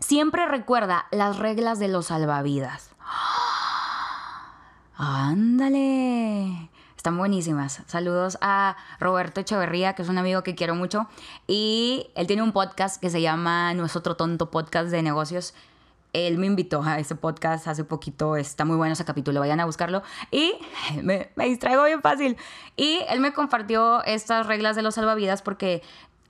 Siempre 0.00 0.46
recuerda 0.46 1.06
las 1.10 1.38
reglas 1.38 1.78
de 1.78 1.88
los 1.88 2.06
salvavidas. 2.06 2.90
Ándale. 4.96 6.70
Están 7.02 7.18
buenísimas. 7.18 7.82
Saludos 7.86 8.38
a 8.42 8.76
Roberto 9.00 9.40
Echeverría, 9.40 9.94
que 9.94 10.02
es 10.02 10.08
un 10.08 10.18
amigo 10.18 10.44
que 10.44 10.54
quiero 10.54 10.76
mucho. 10.76 11.08
Y 11.48 12.06
él 12.14 12.28
tiene 12.28 12.42
un 12.42 12.52
podcast 12.52 13.00
que 13.00 13.10
se 13.10 13.20
llama 13.20 13.74
Nuestro 13.74 14.14
Tonto 14.14 14.52
Podcast 14.52 14.88
de 14.88 15.02
Negocios. 15.02 15.52
Él 16.12 16.38
me 16.38 16.46
invitó 16.46 16.80
a 16.84 17.00
ese 17.00 17.16
podcast 17.16 17.66
hace 17.66 17.82
poquito. 17.82 18.36
Está 18.36 18.64
muy 18.64 18.76
bueno 18.76 18.92
ese 18.92 19.04
capítulo. 19.04 19.40
Vayan 19.40 19.58
a 19.58 19.64
buscarlo. 19.64 20.04
Y 20.30 20.54
me, 21.02 21.32
me 21.34 21.46
distraigo 21.46 21.82
bien 21.82 22.02
fácil. 22.02 22.36
Y 22.76 23.00
él 23.08 23.18
me 23.18 23.32
compartió 23.32 24.04
estas 24.04 24.46
reglas 24.46 24.76
de 24.76 24.82
los 24.82 24.94
salvavidas 24.94 25.42
porque, 25.42 25.82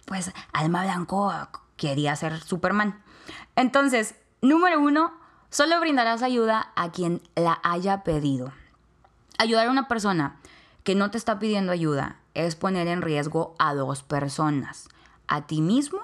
pues, 0.07 0.33
Alma 0.55 0.85
Blanco 0.85 1.31
quería 1.77 2.17
ser 2.17 2.41
Superman. 2.41 2.99
Entonces, 3.57 4.15
número 4.41 4.81
uno, 4.81 5.13
solo 5.51 5.79
brindarás 5.81 6.23
ayuda 6.23 6.73
a 6.77 6.91
quien 6.93 7.21
la 7.35 7.61
haya 7.63 8.05
pedido. 8.05 8.55
Ayudar 9.37 9.67
a 9.67 9.71
una 9.71 9.87
persona 9.87 10.39
que 10.85 10.95
no 10.95 11.11
te 11.11 11.19
está 11.19 11.39
pidiendo 11.39 11.73
ayuda 11.73 12.19
es 12.35 12.57
poner 12.57 12.89
en 12.89 13.03
riesgo 13.03 13.55
a 13.59 13.75
dos 13.75 14.03
personas, 14.03 14.89
a 15.29 15.47
ti 15.47 15.61
mismo 15.61 16.01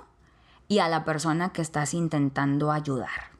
y 0.69 0.79
a 0.79 0.89
la 0.89 1.05
persona 1.05 1.53
que 1.53 1.63
estás 1.63 1.95
intentando 1.95 2.71
ayudar. 2.71 3.31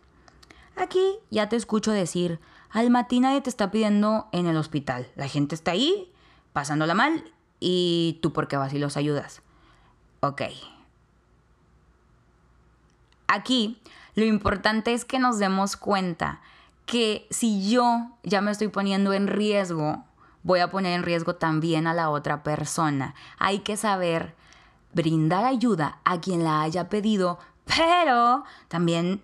Aquí 0.77 1.17
ya 1.31 1.49
te 1.49 1.57
escucho 1.57 1.93
decir, 1.93 2.41
al 2.71 2.91
matín 2.91 3.25
te 3.43 3.51
está 3.51 3.71
pidiendo 3.71 4.29
en 4.33 4.47
el 4.47 4.57
hospital. 4.57 5.09
La 5.17 5.29
gente 5.29 5.55
está 5.55 5.73
ahí, 5.73 6.13
pasándola 6.53 6.95
mal, 6.95 7.25
y 7.61 8.19
tú 8.23 8.33
por 8.33 8.49
qué 8.49 8.57
vas 8.57 8.73
y 8.73 8.79
los 8.79 8.97
ayudas. 8.97 9.43
Ok. 10.21 10.43
Aquí 13.27 13.81
lo 14.15 14.25
importante 14.25 14.93
es 14.93 15.05
que 15.05 15.19
nos 15.19 15.39
demos 15.39 15.77
cuenta 15.77 16.41
que 16.87 17.27
si 17.31 17.71
yo 17.71 18.11
ya 18.23 18.41
me 18.41 18.51
estoy 18.51 18.69
poniendo 18.69 19.13
en 19.13 19.27
riesgo, 19.27 20.05
voy 20.49 20.61
a 20.61 20.71
poner 20.71 20.95
en 20.95 21.03
riesgo 21.03 21.35
también 21.35 21.87
a 21.87 21.93
la 21.93 22.09
otra 22.09 22.43
persona. 22.43 23.15
Hay 23.39 23.59
que 23.59 23.77
saber 23.77 24.35
brindar 24.95 25.45
ayuda 25.45 25.99
a 26.07 26.23
quien 26.23 26.43
la 26.43 26.63
haya 26.63 26.89
pedido, 26.89 27.39
pero 27.67 28.45
también 28.69 29.21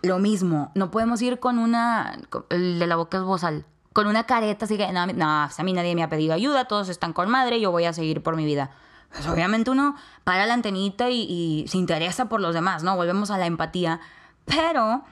lo 0.00 0.18
mismo, 0.18 0.72
no 0.74 0.90
podemos 0.90 1.20
ir 1.20 1.40
con 1.40 1.58
una, 1.58 2.18
el 2.48 2.78
de 2.78 2.86
la 2.86 2.96
boca 2.96 3.18
es 3.18 3.22
bozal, 3.22 3.66
con 3.92 4.06
una 4.06 4.24
careta 4.24 4.64
así 4.64 4.78
que, 4.78 4.90
no, 4.92 5.06
no, 5.06 5.26
a 5.26 5.62
mí 5.62 5.74
nadie 5.74 5.94
me 5.94 6.04
ha 6.04 6.08
pedido 6.08 6.32
ayuda, 6.32 6.64
todos 6.64 6.88
están 6.88 7.12
con 7.12 7.28
madre, 7.28 7.60
yo 7.60 7.70
voy 7.70 7.84
a 7.84 7.92
seguir 7.92 8.22
por 8.22 8.34
mi 8.34 8.46
vida. 8.46 8.70
Pues 9.10 9.28
obviamente 9.28 9.70
uno 9.70 9.94
para 10.24 10.46
la 10.46 10.54
antenita 10.54 11.10
y, 11.10 11.26
y 11.28 11.68
se 11.68 11.76
interesa 11.76 12.30
por 12.30 12.40
los 12.40 12.54
demás, 12.54 12.82
¿no? 12.82 12.96
Volvemos 12.96 13.30
a 13.30 13.36
la 13.36 13.44
empatía, 13.44 14.00
pero 14.46 15.02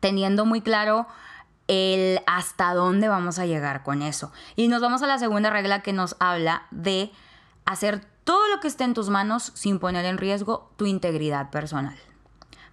teniendo 0.00 0.46
muy 0.46 0.62
claro 0.62 1.06
el 1.70 2.20
hasta 2.26 2.74
dónde 2.74 3.06
vamos 3.06 3.38
a 3.38 3.46
llegar 3.46 3.84
con 3.84 4.02
eso. 4.02 4.32
Y 4.56 4.66
nos 4.66 4.82
vamos 4.82 5.02
a 5.02 5.06
la 5.06 5.20
segunda 5.20 5.50
regla 5.50 5.82
que 5.82 5.92
nos 5.92 6.16
habla 6.18 6.66
de 6.72 7.12
hacer 7.64 8.04
todo 8.24 8.48
lo 8.48 8.58
que 8.58 8.66
esté 8.66 8.82
en 8.82 8.92
tus 8.92 9.08
manos 9.08 9.52
sin 9.54 9.78
poner 9.78 10.04
en 10.04 10.18
riesgo 10.18 10.72
tu 10.76 10.86
integridad 10.86 11.50
personal. 11.50 11.94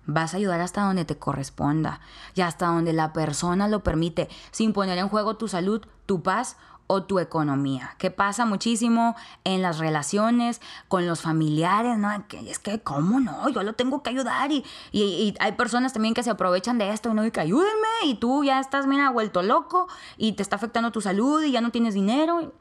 Vas 0.07 0.33
a 0.33 0.37
ayudar 0.37 0.61
hasta 0.61 0.81
donde 0.81 1.05
te 1.05 1.19
corresponda 1.19 2.01
y 2.33 2.41
hasta 2.41 2.65
donde 2.65 2.91
la 2.91 3.13
persona 3.13 3.67
lo 3.67 3.83
permite, 3.83 4.29
sin 4.49 4.73
poner 4.73 4.97
en 4.97 5.09
juego 5.09 5.37
tu 5.37 5.47
salud, 5.47 5.85
tu 6.07 6.23
paz 6.23 6.57
o 6.87 7.03
tu 7.03 7.19
economía, 7.19 7.95
que 7.97 8.11
pasa 8.11 8.45
muchísimo 8.45 9.15
en 9.43 9.61
las 9.61 9.77
relaciones 9.77 10.61
con 10.87 11.05
los 11.05 11.21
familiares, 11.21 11.97
¿no? 11.97 12.09
Es 12.45 12.59
que, 12.59 12.79
¿cómo 12.79 13.19
no? 13.19 13.49
Yo 13.49 13.61
lo 13.63 13.73
tengo 13.73 14.01
que 14.01 14.09
ayudar 14.09 14.51
y, 14.51 14.63
y, 14.91 15.35
hay 15.39 15.51
personas 15.51 15.91
también 15.93 16.13
que 16.13 16.23
se 16.23 16.29
aprovechan 16.29 16.77
de 16.77 16.91
esto, 16.91 17.13
¿no? 17.13 17.25
Y 17.25 17.31
que 17.31 17.41
ayúdenme 17.41 18.05
y 18.05 18.15
tú 18.15 18.45
ya 18.45 18.59
estás, 18.59 18.87
mira, 18.87 19.09
vuelto 19.09 19.43
loco 19.43 19.87
y 20.15 20.31
te 20.31 20.41
está 20.41 20.55
afectando 20.55 20.91
tu 20.91 21.01
salud 21.01 21.43
y 21.43 21.51
ya 21.51 21.61
no 21.61 21.71
tienes 21.71 21.93
dinero. 21.93 22.53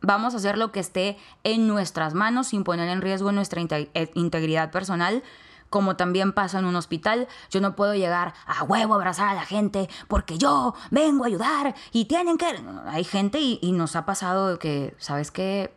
Vamos 0.00 0.34
a 0.34 0.36
hacer 0.36 0.56
lo 0.56 0.70
que 0.70 0.78
esté 0.78 1.18
en 1.42 1.66
nuestras 1.66 2.14
manos 2.14 2.48
sin 2.48 2.62
poner 2.62 2.88
en 2.88 3.02
riesgo 3.02 3.32
nuestra 3.32 3.60
eh, 3.60 4.10
integridad 4.14 4.70
personal 4.70 5.24
como 5.70 5.96
también 5.96 6.32
pasa 6.32 6.58
en 6.58 6.64
un 6.64 6.76
hospital, 6.76 7.28
yo 7.50 7.60
no 7.60 7.76
puedo 7.76 7.94
llegar 7.94 8.34
a 8.46 8.64
huevo 8.64 8.94
a 8.94 8.96
abrazar 8.96 9.28
a 9.28 9.34
la 9.34 9.44
gente 9.44 9.88
porque 10.08 10.38
yo 10.38 10.74
vengo 10.90 11.24
a 11.24 11.26
ayudar 11.26 11.74
y 11.92 12.06
tienen 12.06 12.38
que... 12.38 12.46
Hay 12.86 13.04
gente 13.04 13.38
y, 13.40 13.72
nos 13.72 13.96
ha 13.96 14.06
pasado 14.06 14.58
que, 14.58 14.94
¿sabes 14.98 15.30
qué? 15.30 15.74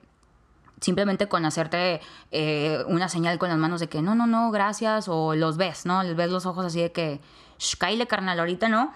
Simplemente 0.80 1.28
con 1.28 1.46
hacerte 1.46 2.02
eh, 2.32 2.84
una 2.88 3.10
señal 3.10 3.38
con 3.38 3.50
las 3.50 3.58
manos 3.58 3.80
de 3.80 3.90
que 3.90 4.02
no, 4.02 4.16
no, 4.16 4.26
no, 4.26 4.50
gracias, 4.50 5.08
o 5.08 5.36
los 5.36 5.58
ves, 5.58 5.86
¿no? 5.86 6.02
Les 6.04 6.16
ves 6.16 6.32
los 6.32 6.46
ojos 6.46 6.66
así 6.66 6.82
de 6.82 6.92
que, 6.92 7.20
Shh, 7.60 7.78
carnal, 8.08 8.40
ahorita 8.40 8.70
no. 8.70 8.92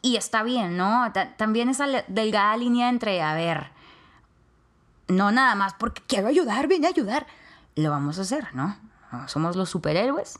Y 0.00 0.16
está 0.16 0.42
bien, 0.42 0.76
¿no? 0.76 1.12
también 1.36 1.68
esa 1.68 1.86
delgada 2.08 2.56
línea 2.56 2.88
entre, 2.88 3.20
a 3.20 3.34
ver, 3.34 3.70
no 5.08 5.32
nada 5.32 5.54
más 5.54 5.74
porque 5.74 6.02
quiero 6.06 6.28
ayudar, 6.28 6.68
ven 6.68 6.84
a 6.84 6.88
ayudar. 6.88 7.26
Lo 7.74 7.90
vamos 7.90 8.18
a 8.18 8.22
hacer, 8.22 8.54
¿no? 8.54 8.76
Somos 9.26 9.56
los 9.56 9.70
superhéroes. 9.70 10.38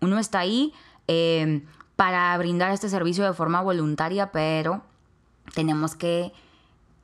Uno 0.00 0.18
está 0.18 0.40
ahí 0.40 0.72
eh, 1.08 1.64
para 1.96 2.36
brindar 2.38 2.72
este 2.72 2.88
servicio 2.88 3.24
de 3.24 3.32
forma 3.32 3.60
voluntaria, 3.60 4.32
pero 4.32 4.82
tenemos 5.54 5.94
que 5.94 6.32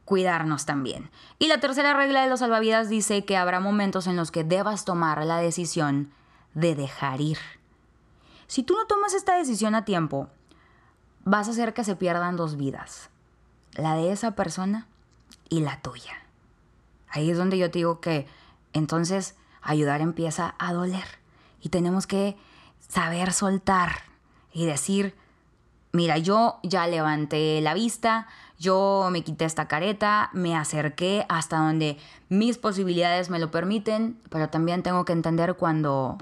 cuidarnos 0.05 0.65
también. 0.65 1.11
Y 1.39 1.49
la 1.49 1.61
tercera 1.61 1.95
regla 1.95 2.23
de 2.23 2.31
los 2.31 2.41
salvavidas 2.41 2.89
dice 2.89 3.25
que 3.25 3.37
habrá 3.37 3.61
momentos 3.61 4.07
en 4.07 4.17
los 4.17 4.31
que 4.31 4.43
debas 4.43 4.85
tomar 4.85 5.25
la 5.25 5.37
decisión 5.39 6.11
de 6.55 6.75
dejar 6.75 7.21
ir. 7.21 7.39
Si 8.47 8.63
tú 8.63 8.75
no 8.75 8.87
tomas 8.87 9.13
esta 9.13 9.37
decisión 9.37 9.75
a 9.75 9.85
tiempo, 9.85 10.29
vas 11.25 11.47
a 11.49 11.51
hacer 11.51 11.75
que 11.75 11.85
se 11.85 11.95
pierdan 11.95 12.37
dos 12.37 12.57
vidas, 12.57 13.11
la 13.73 13.95
de 13.95 14.11
esa 14.11 14.31
persona 14.31 14.87
y 15.51 15.61
la 15.61 15.83
tuya. 15.83 16.15
Ahí 17.11 17.31
es 17.31 17.37
donde 17.37 17.59
yo 17.59 17.71
te 17.71 17.81
digo 17.81 18.01
que 18.01 18.27
entonces 18.73 19.37
ayudar 19.63 20.01
empieza 20.01 20.55
a 20.59 20.73
doler. 20.73 21.05
Y 21.61 21.71
tenemos 21.71 22.07
que 22.07 22.37
saber 22.89 23.33
soltar 23.33 24.03
y 24.53 24.67
decir, 24.67 25.15
mira, 25.93 26.19
yo 26.19 26.59
ya 26.63 26.87
levanté 26.87 27.61
la 27.61 27.75
vista, 27.75 28.27
yo 28.59 29.09
me 29.11 29.23
quité 29.23 29.45
esta 29.45 29.69
careta, 29.69 30.31
me 30.33 30.57
acerqué 30.57 31.27
hasta 31.29 31.59
donde 31.59 31.99
mis 32.29 32.59
posibilidades 32.59 33.31
me 33.31 33.39
lo 33.39 33.51
permiten, 33.51 34.21
pero 34.31 34.49
también 34.49 34.83
tengo 34.83 35.05
que 35.05 35.13
entender 35.13 35.55
cuando 35.55 36.19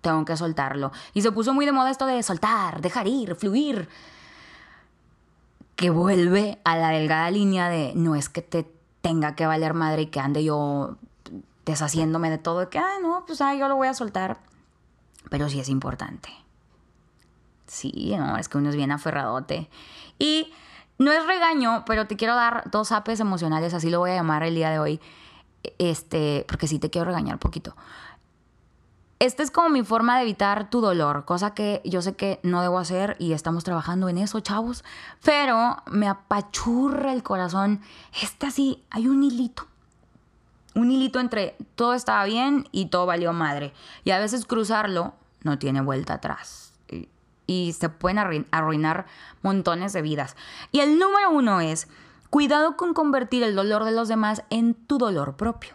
tengo 0.00 0.24
que 0.24 0.36
soltarlo. 0.36 0.92
Y 1.12 1.22
se 1.22 1.32
puso 1.32 1.52
muy 1.52 1.66
de 1.66 1.72
moda 1.72 1.90
esto 1.90 2.06
de 2.06 2.22
soltar, 2.22 2.80
dejar 2.80 3.06
ir, 3.06 3.34
fluir, 3.34 3.88
que 5.76 5.90
vuelve 5.90 6.58
a 6.64 6.76
la 6.76 6.90
delgada 6.90 7.30
línea 7.30 7.68
de 7.68 7.92
no 7.94 8.14
es 8.14 8.28
que 8.28 8.42
te 8.42 8.70
tenga 9.00 9.34
que 9.34 9.46
valer 9.46 9.74
madre 9.74 10.02
y 10.02 10.06
que 10.06 10.20
ande 10.20 10.44
yo 10.44 10.96
deshaciéndome 11.70 12.30
de 12.30 12.38
todo, 12.38 12.68
que, 12.68 12.78
ah, 12.78 12.98
no, 13.02 13.24
pues 13.26 13.40
ah, 13.40 13.54
yo 13.54 13.68
lo 13.68 13.76
voy 13.76 13.88
a 13.88 13.94
soltar. 13.94 14.38
Pero 15.30 15.48
sí 15.48 15.60
es 15.60 15.68
importante. 15.68 16.30
Sí, 17.66 18.14
no, 18.16 18.36
es 18.36 18.48
que 18.48 18.58
uno 18.58 18.70
es 18.70 18.76
bien 18.76 18.90
aferradote. 18.90 19.70
Y 20.18 20.52
no 20.98 21.12
es 21.12 21.26
regaño, 21.26 21.84
pero 21.86 22.06
te 22.06 22.16
quiero 22.16 22.34
dar 22.34 22.70
dos 22.70 22.92
apes 22.92 23.20
emocionales, 23.20 23.72
así 23.74 23.90
lo 23.90 24.00
voy 24.00 24.10
a 24.10 24.16
llamar 24.16 24.42
el 24.42 24.54
día 24.54 24.70
de 24.70 24.78
hoy. 24.78 25.00
Este, 25.78 26.44
porque 26.48 26.66
sí 26.66 26.78
te 26.78 26.90
quiero 26.90 27.06
regañar 27.06 27.36
un 27.36 27.40
poquito. 27.40 27.76
Esta 29.20 29.42
es 29.42 29.50
como 29.50 29.68
mi 29.68 29.84
forma 29.84 30.16
de 30.16 30.22
evitar 30.22 30.70
tu 30.70 30.80
dolor, 30.80 31.26
cosa 31.26 31.52
que 31.52 31.82
yo 31.84 32.00
sé 32.00 32.16
que 32.16 32.40
no 32.42 32.62
debo 32.62 32.78
hacer 32.78 33.16
y 33.18 33.34
estamos 33.34 33.64
trabajando 33.64 34.08
en 34.08 34.16
eso, 34.16 34.40
chavos, 34.40 34.82
pero 35.22 35.76
me 35.86 36.08
apachurra 36.08 37.12
el 37.12 37.22
corazón. 37.22 37.82
Esta 38.22 38.50
sí, 38.50 38.82
hay 38.88 39.08
un 39.08 39.22
hilito 39.22 39.69
un 40.74 40.90
hilito 40.90 41.20
entre 41.20 41.56
todo 41.74 41.94
estaba 41.94 42.24
bien 42.24 42.68
y 42.72 42.86
todo 42.86 43.06
valió 43.06 43.32
madre. 43.32 43.72
Y 44.04 44.10
a 44.10 44.18
veces 44.18 44.44
cruzarlo 44.44 45.14
no 45.42 45.58
tiene 45.58 45.80
vuelta 45.80 46.14
atrás. 46.14 46.72
Y, 47.46 47.72
se 47.72 47.88
pueden 47.88 48.46
arruinar 48.52 49.06
montones 49.42 49.92
de 49.92 50.02
vidas. 50.02 50.36
Y 50.70 50.80
el 50.80 51.00
número 51.00 51.30
uno 51.30 51.60
es, 51.60 51.88
cuidado 52.30 52.76
con 52.76 52.94
convertir 52.94 53.42
el 53.42 53.56
dolor 53.56 53.84
de 53.84 53.90
los 53.90 54.06
demás 54.06 54.44
en 54.50 54.74
tu 54.74 54.98
dolor 54.98 55.36
propio. 55.36 55.74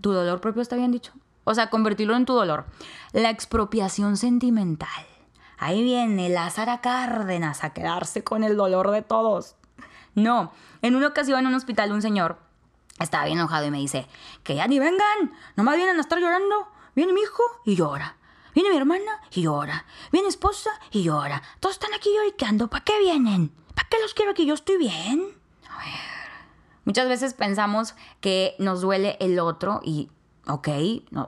¿Tu 0.00 0.12
dolor 0.12 0.40
propio 0.40 0.60
está 0.60 0.74
bien 0.74 0.90
dicho? 0.90 1.12
O 1.44 1.54
sea, 1.54 1.70
convertirlo 1.70 2.16
en 2.16 2.24
tu 2.24 2.34
dolor. 2.34 2.64
La 3.12 3.30
expropiación 3.30 4.16
sentimental. 4.16 4.88
Ahí 5.56 5.84
viene 5.84 6.28
Lázara 6.28 6.80
Cárdenas 6.80 7.62
a 7.62 7.72
quedarse 7.72 8.24
con 8.24 8.42
el 8.42 8.56
dolor 8.56 8.90
de 8.90 9.02
todos. 9.02 9.54
No, 10.16 10.52
en 10.82 10.96
una 10.96 11.06
ocasión 11.06 11.38
en 11.38 11.46
un 11.46 11.54
hospital 11.54 11.92
un 11.92 12.02
señor 12.02 12.38
estaba 12.98 13.24
bien 13.24 13.38
enojado 13.38 13.66
y 13.66 13.70
me 13.70 13.78
dice, 13.78 14.06
que 14.42 14.54
ya 14.54 14.66
ni 14.66 14.78
vengan, 14.78 15.32
nomás 15.56 15.76
vienen 15.76 15.96
a 15.98 16.00
estar 16.00 16.18
llorando. 16.18 16.68
Viene 16.94 17.12
mi 17.12 17.20
hijo 17.22 17.42
y 17.64 17.74
llora. 17.76 18.16
Viene 18.54 18.70
mi 18.70 18.76
hermana 18.76 19.20
y 19.30 19.42
llora. 19.42 19.86
Viene 20.10 20.28
esposa 20.28 20.70
y 20.90 21.02
llora. 21.02 21.42
Todos 21.60 21.76
están 21.76 21.94
aquí 21.94 22.10
llorando. 22.38 22.68
¿Para 22.68 22.84
qué 22.84 22.98
vienen? 22.98 23.48
¿Para 23.74 23.88
qué 23.88 23.96
los 24.00 24.14
quiero 24.14 24.32
aquí? 24.32 24.44
Yo 24.44 24.54
estoy 24.54 24.76
bien. 24.76 25.34
A 25.70 25.78
ver. 25.78 26.12
Muchas 26.84 27.08
veces 27.08 27.34
pensamos 27.34 27.94
que 28.20 28.54
nos 28.58 28.80
duele 28.80 29.16
el 29.20 29.38
otro 29.38 29.80
y, 29.84 30.10
ok, 30.46 30.68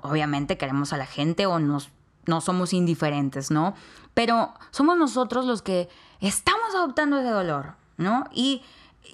obviamente 0.02 0.58
queremos 0.58 0.92
a 0.92 0.96
la 0.96 1.06
gente 1.06 1.46
o 1.46 1.58
nos, 1.60 1.90
no 2.26 2.40
somos 2.40 2.72
indiferentes, 2.72 3.50
¿no? 3.50 3.74
Pero 4.14 4.52
somos 4.70 4.96
nosotros 4.96 5.46
los 5.46 5.62
que 5.62 5.88
estamos 6.20 6.74
adoptando 6.74 7.20
ese 7.20 7.30
dolor, 7.30 7.76
¿no? 7.96 8.24
Y 8.32 8.62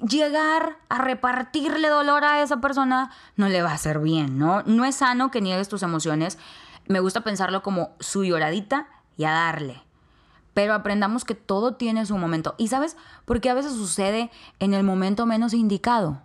llegar 0.08 0.78
a 0.88 0.98
repartirle 0.98 1.88
dolor 1.88 2.24
a 2.24 2.42
esa 2.42 2.60
persona 2.60 3.10
no 3.36 3.48
le 3.48 3.62
va 3.62 3.70
a 3.70 3.74
hacer 3.74 3.98
bien, 4.00 4.38
¿no? 4.38 4.62
No 4.62 4.84
es 4.84 4.96
sano 4.96 5.30
que 5.30 5.40
niegues 5.40 5.68
tus 5.68 5.82
emociones. 5.82 6.38
Me 6.86 7.00
gusta 7.00 7.22
pensarlo 7.22 7.62
como 7.62 7.90
su 8.00 8.24
lloradita 8.24 8.88
y 9.16 9.24
a 9.24 9.32
darle. 9.32 9.82
Pero 10.54 10.74
aprendamos 10.74 11.24
que 11.24 11.34
todo 11.34 11.74
tiene 11.76 12.06
su 12.06 12.16
momento. 12.18 12.54
¿Y 12.58 12.68
sabes 12.68 12.96
por 13.24 13.40
qué 13.40 13.50
a 13.50 13.54
veces 13.54 13.72
sucede 13.72 14.30
en 14.58 14.74
el 14.74 14.82
momento 14.82 15.26
menos 15.26 15.54
indicado? 15.54 16.22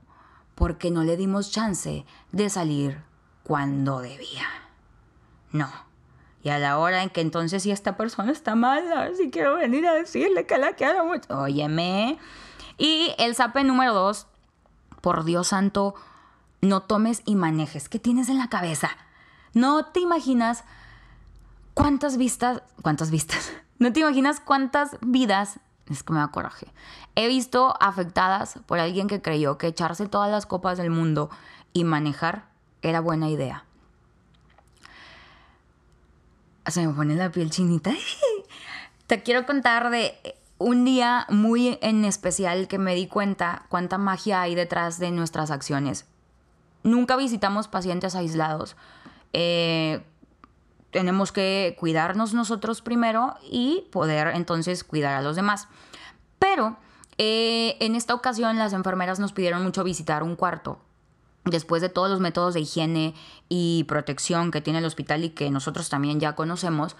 Porque 0.56 0.90
no 0.90 1.04
le 1.04 1.18
dimos 1.18 1.52
chance 1.52 2.06
de 2.32 2.50
salir 2.50 3.04
cuando 3.44 4.00
debía. 4.00 4.48
No. 5.52 5.85
Y 6.46 6.50
a 6.52 6.60
la 6.60 6.78
hora 6.78 7.02
en 7.02 7.10
que 7.10 7.22
entonces 7.22 7.64
si 7.64 7.72
esta 7.72 7.98
persona 7.98 8.32
está 8.32 8.54
mala, 8.54 9.10
si 9.18 9.32
quiero 9.32 9.56
venir 9.56 9.88
a 9.88 9.96
decirle 9.96 10.46
que 10.46 10.60
la 10.60 10.74
quiero 10.74 11.04
mucho. 11.04 11.28
Óyeme, 11.36 12.20
y 12.78 13.16
el 13.18 13.34
sape 13.34 13.64
número 13.64 13.96
dos, 13.96 14.28
por 15.02 15.24
Dios 15.24 15.48
santo, 15.48 15.96
no 16.62 16.82
tomes 16.82 17.24
y 17.26 17.34
manejes. 17.34 17.90
¿Qué 17.90 17.98
tienes 17.98 18.30
en 18.30 18.38
la 18.38 18.48
cabeza? 18.48 18.92
No 19.56 19.86
te 19.86 20.02
imaginas 20.02 20.64
cuántas 21.74 22.16
vistas, 22.16 22.62
cuántas 22.84 23.10
vistas, 23.10 23.52
no 23.80 23.92
te 23.92 24.02
imaginas 24.02 24.40
cuántas 24.40 24.98
vidas, 25.02 25.60
es 25.90 26.04
que 26.04 26.14
me 26.14 26.20
da 26.20 26.28
coraje, 26.28 26.68
he 27.16 27.28
visto 27.28 27.74
afectadas 27.80 28.60
por 28.68 28.78
alguien 28.78 29.08
que 29.08 29.20
creyó 29.20 29.58
que 29.58 29.66
echarse 29.66 30.08
todas 30.08 30.30
las 30.30 30.46
copas 30.46 30.78
del 30.78 30.92
mundo 30.92 31.32
y 31.74 31.86
manejar 31.86 32.46
era 32.84 33.00
buena 33.00 33.30
idea. 33.30 33.65
Se 36.68 36.86
me 36.86 36.94
pone 36.94 37.16
la 37.16 37.32
piel 37.32 37.50
chinita. 37.50 37.94
Te 39.08 39.22
quiero 39.22 39.46
contar 39.46 39.90
de 39.90 40.16
un 40.58 40.86
día 40.86 41.26
muy 41.30 41.78
en 41.82 42.06
especial 42.06 42.68
que 42.68 42.78
me 42.78 42.96
di 42.96 43.08
cuenta 43.08 43.66
cuánta 43.70 43.98
magia 43.98 44.42
hay 44.42 44.56
detrás 44.56 45.00
de 45.00 45.12
nuestras 45.12 45.52
acciones. 45.52 46.06
Nunca 46.84 47.16
visitamos 47.16 47.68
pacientes 47.68 48.16
aislados. 48.16 48.76
Eh, 49.34 50.04
tenemos 50.92 51.32
que 51.32 51.76
cuidarnos 51.80 52.34
nosotros 52.34 52.82
primero 52.82 53.36
y 53.44 53.88
poder 53.92 54.28
entonces 54.28 54.84
cuidar 54.84 55.16
a 55.16 55.22
los 55.22 55.36
demás. 55.36 55.68
Pero 56.40 56.78
eh, 57.18 57.76
en 57.80 57.96
esta 57.96 58.14
ocasión 58.14 58.58
las 58.58 58.72
enfermeras 58.72 59.20
nos 59.20 59.34
pidieron 59.34 59.64
mucho 59.64 59.84
visitar 59.84 60.24
un 60.24 60.36
cuarto. 60.36 60.80
Después 61.46 61.82
de 61.82 61.90
todos 61.90 62.10
los 62.10 62.20
métodos 62.20 62.56
de 62.56 62.62
higiene 62.62 63.14
y 63.50 63.86
protección 63.88 64.52
que 64.52 64.62
tiene 64.62 64.80
el 64.80 64.86
hospital 64.86 65.24
y 65.24 65.30
que 65.30 65.52
nosotros 65.52 65.90
también 65.90 66.20
ya 66.20 66.34
conocemos, 66.34 66.96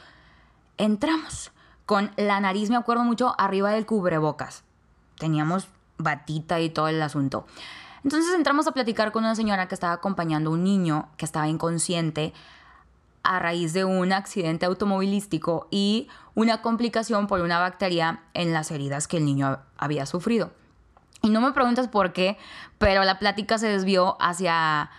entramos 0.78 1.52
con 1.86 2.12
la 2.16 2.40
nariz, 2.40 2.70
me 2.70 2.76
acuerdo 2.76 3.04
mucho, 3.04 3.34
arriba 3.40 3.72
del 3.72 3.86
cubrebocas. 3.86 4.64
Teníamos 5.18 5.68
batita 5.98 6.60
y 6.60 6.70
todo 6.70 6.88
el 6.88 7.02
asunto. 7.02 7.46
Entonces 8.04 8.36
entramos 8.36 8.68
a 8.68 8.72
platicar 8.72 9.12
con 9.12 9.24
una 9.24 9.36
señora 9.36 9.68
que 9.68 9.74
estaba 9.74 9.94
acompañando 9.94 10.52
a 10.52 10.54
un 10.54 10.64
niño 10.64 11.10
que 11.18 11.26
estaba 11.26 11.48
inconsciente 11.48 12.34
a 13.24 13.40
raíz 13.40 13.74
de 13.74 13.84
un 13.84 14.14
accidente 14.14 14.68
automovilístico 14.68 15.68
y 15.72 16.08
una 16.36 16.62
complicación 16.62 17.26
por 17.26 17.42
una 17.42 17.60
bacteria 17.60 18.22
en 18.36 18.54
las 18.54 18.70
heridas 18.70 19.08
que 19.08 19.18
el 19.18 19.26
niño 19.26 19.58
había 19.78 20.06
sufrido. 20.06 20.52
Y 21.22 21.30
no 21.30 21.42
me 21.42 21.52
preguntas 21.54 21.88
por 21.88 22.14
qué, 22.14 22.38
pero 22.78 23.04
la 23.04 23.20
plática 23.20 23.58
se 23.58 23.68
desvió 23.68 24.18
hacia 24.20 24.90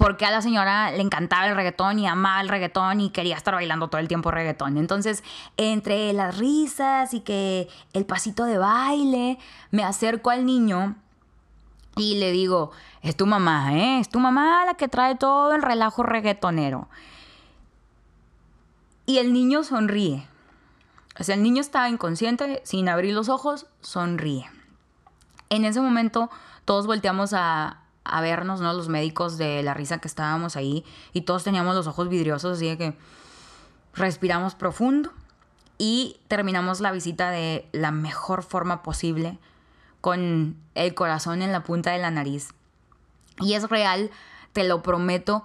porque 0.00 0.24
a 0.24 0.30
la 0.30 0.40
señora 0.40 0.92
le 0.92 1.02
encantaba 1.02 1.46
el 1.46 1.54
reggaetón 1.54 1.98
y 1.98 2.06
amaba 2.06 2.40
el 2.40 2.48
reggaetón 2.48 3.00
y 3.00 3.10
quería 3.10 3.36
estar 3.36 3.54
bailando 3.54 3.88
todo 3.88 4.00
el 4.00 4.08
tiempo 4.08 4.30
reggaetón. 4.30 4.78
Entonces, 4.78 5.22
entre 5.56 6.12
las 6.12 6.38
risas 6.38 7.12
y 7.12 7.20
que 7.20 7.68
el 7.92 8.06
pasito 8.06 8.44
de 8.44 8.56
baile, 8.56 9.38
me 9.70 9.84
acerco 9.84 10.30
al 10.30 10.46
niño 10.46 10.96
y 11.96 12.18
le 12.18 12.32
digo, 12.32 12.70
es 13.02 13.16
tu 13.16 13.26
mamá, 13.26 13.76
¿eh? 13.76 14.00
Es 14.00 14.08
tu 14.08 14.20
mamá 14.20 14.64
la 14.64 14.74
que 14.74 14.88
trae 14.88 15.16
todo 15.16 15.54
el 15.54 15.62
relajo 15.62 16.02
reggaetonero. 16.02 16.88
Y 19.06 19.18
el 19.18 19.32
niño 19.32 19.64
sonríe. 19.64 20.26
O 21.18 21.24
sea, 21.24 21.34
el 21.34 21.42
niño 21.42 21.60
estaba 21.60 21.90
inconsciente, 21.90 22.62
sin 22.64 22.88
abrir 22.88 23.12
los 23.12 23.28
ojos, 23.28 23.66
sonríe. 23.82 24.48
En 25.50 25.64
ese 25.64 25.80
momento 25.80 26.30
todos 26.64 26.86
volteamos 26.86 27.32
a, 27.34 27.82
vernos, 28.22 28.60
¿no? 28.60 28.72
Los 28.72 28.88
médicos 28.88 29.38
de 29.38 29.62
la 29.62 29.74
risa 29.74 29.98
que 29.98 30.08
estábamos 30.08 30.56
ahí 30.56 30.84
y 31.12 31.22
todos 31.22 31.44
teníamos 31.44 31.74
los 31.74 31.86
ojos 31.86 32.08
vidriosos, 32.08 32.56
así 32.56 32.76
que 32.76 32.96
respiramos 33.94 34.54
profundo 34.54 35.12
y 35.78 36.20
terminamos 36.28 36.80
la 36.80 36.92
visita 36.92 37.30
de 37.30 37.68
la 37.72 37.90
mejor 37.90 38.42
forma 38.42 38.82
posible, 38.82 39.38
con 40.00 40.56
el 40.74 40.94
corazón 40.94 41.42
en 41.42 41.52
la 41.52 41.62
punta 41.62 41.90
de 41.90 41.98
la 41.98 42.10
nariz. 42.10 42.50
Y 43.38 43.54
es 43.54 43.68
real, 43.68 44.10
te 44.52 44.64
lo 44.64 44.82
prometo, 44.82 45.44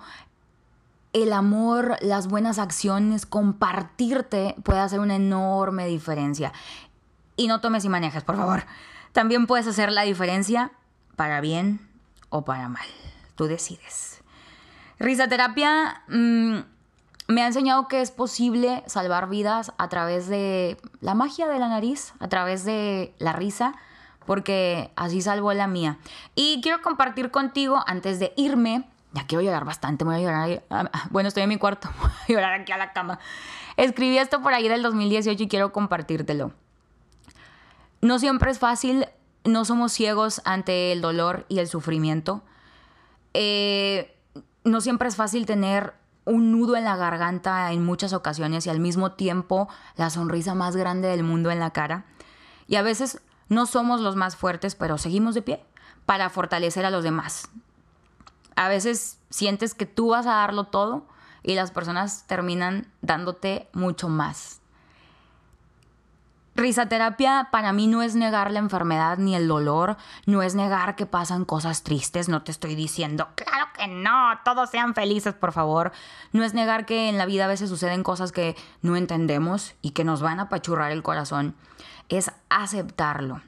el 1.13 1.31
amor, 1.33 1.97
las 2.01 2.27
buenas 2.27 2.59
acciones, 2.59 3.25
compartirte 3.25 4.55
puede 4.63 4.79
hacer 4.79 4.99
una 4.99 5.15
enorme 5.15 5.87
diferencia. 5.87 6.51
Y 7.37 7.47
no 7.47 7.61
tomes 7.61 7.85
y 7.85 7.89
manejes, 7.89 8.23
por 8.23 8.35
favor. 8.35 8.65
También 9.15 9.47
puedes 9.47 9.65
hacer 9.65 9.93
la 9.93 10.01
diferencia 10.01 10.73
para 11.15 11.39
bien 11.39 11.79
o 12.27 12.43
para 12.43 12.67
mal. 12.67 12.85
Tú 13.35 13.45
decides. 13.45 14.21
Risaterapia 14.99 16.03
mm, 16.09 16.57
me 17.29 17.41
ha 17.41 17.47
enseñado 17.47 17.87
que 17.87 18.01
es 18.01 18.11
posible 18.11 18.83
salvar 18.87 19.29
vidas 19.29 19.71
a 19.77 19.87
través 19.87 20.27
de 20.27 20.75
la 20.99 21.13
magia 21.13 21.47
de 21.47 21.59
la 21.59 21.69
nariz, 21.69 22.13
a 22.19 22.27
través 22.27 22.65
de 22.65 23.15
la 23.17 23.31
risa, 23.31 23.75
porque 24.25 24.91
así 24.97 25.21
salvó 25.21 25.53
la 25.53 25.67
mía. 25.67 25.97
Y 26.35 26.59
quiero 26.61 26.81
compartir 26.81 27.31
contigo 27.31 27.85
antes 27.87 28.19
de 28.19 28.33
irme. 28.35 28.83
Ya 29.13 29.25
quiero 29.25 29.41
llorar 29.41 29.63
bastante, 29.63 30.03
voy 30.03 30.15
a 30.15 30.19
llorar. 30.19 30.63
Ah, 30.69 30.89
ah, 30.91 31.07
bueno, 31.09 31.29
estoy 31.29 31.43
en 31.43 31.49
mi 31.49 31.57
cuarto, 31.57 31.89
voy 32.01 32.11
a 32.11 32.33
llorar 32.33 32.53
aquí 32.59 32.73
a 32.73 32.77
la 32.77 32.91
cama. 32.91 33.19
Escribí 33.77 34.17
esto 34.17 34.41
por 34.41 34.53
ahí 34.53 34.67
del 34.67 34.81
2018 34.81 35.41
y 35.41 35.47
quiero 35.47 35.71
compartírtelo. 35.71 36.51
No 38.05 38.19
siempre 38.19 38.51
es 38.51 38.59
fácil 38.59 39.07
no 39.45 39.65
somos 39.65 39.91
ciegos 39.91 40.39
ante 40.45 40.91
el 40.91 41.01
dolor 41.01 41.47
y 41.49 41.57
el 41.57 41.67
sufrimiento. 41.67 42.43
Eh, 43.33 44.15
no 44.63 44.79
siempre 44.79 45.07
es 45.07 45.15
fácil 45.15 45.47
tener 45.47 45.95
un 46.23 46.51
nudo 46.51 46.75
en 46.75 46.83
la 46.83 46.97
garganta 46.97 47.71
en 47.71 47.83
muchas 47.83 48.13
ocasiones 48.13 48.67
y 48.67 48.69
al 48.69 48.79
mismo 48.79 49.13
tiempo 49.13 49.69
la 49.95 50.11
sonrisa 50.11 50.53
más 50.53 50.75
grande 50.75 51.07
del 51.07 51.23
mundo 51.23 51.49
en 51.49 51.59
la 51.59 51.71
cara. 51.71 52.05
Y 52.67 52.75
a 52.75 52.83
veces 52.83 53.21
no 53.49 53.65
somos 53.65 54.01
los 54.01 54.15
más 54.15 54.35
fuertes, 54.35 54.75
pero 54.75 54.99
seguimos 54.99 55.33
de 55.33 55.41
pie 55.41 55.65
para 56.05 56.29
fortalecer 56.29 56.85
a 56.85 56.91
los 56.91 57.03
demás. 57.03 57.49
A 58.55 58.69
veces 58.69 59.17
sientes 59.31 59.73
que 59.73 59.87
tú 59.87 60.09
vas 60.09 60.27
a 60.27 60.35
darlo 60.35 60.65
todo 60.65 61.07
y 61.41 61.55
las 61.55 61.71
personas 61.71 62.27
terminan 62.27 62.85
dándote 63.01 63.67
mucho 63.73 64.09
más. 64.09 64.61
Risaterapia 66.55 67.49
para 67.51 67.73
mí 67.73 67.85
no 67.87 68.01
es 68.01 68.15
negar 68.15 68.49
la 68.49 68.59
enfermedad 68.59 69.17
ni 69.17 69.35
el 69.35 69.45
dolor, 69.45 69.97
no 70.25 70.41
es 70.41 70.55
negar 70.55 70.95
que 70.95 71.05
pasan 71.05 71.43
cosas 71.43 71.83
tristes, 71.83 72.29
no 72.29 72.43
te 72.43 72.51
estoy 72.51 72.75
diciendo, 72.75 73.27
claro 73.35 73.67
que 73.77 73.87
no, 73.87 74.39
todos 74.45 74.69
sean 74.69 74.95
felices, 74.95 75.33
por 75.33 75.51
favor. 75.51 75.91
No 76.31 76.45
es 76.45 76.53
negar 76.53 76.85
que 76.85 77.09
en 77.09 77.17
la 77.17 77.25
vida 77.25 77.43
a 77.43 77.49
veces 77.49 77.69
suceden 77.69 78.03
cosas 78.03 78.31
que 78.31 78.55
no 78.81 78.95
entendemos 78.95 79.75
y 79.81 79.91
que 79.91 80.05
nos 80.05 80.21
van 80.21 80.39
a 80.39 80.43
apachurrar 80.43 80.93
el 80.93 81.03
corazón. 81.03 81.55
Es 82.07 82.31
aceptarlo, 82.49 83.41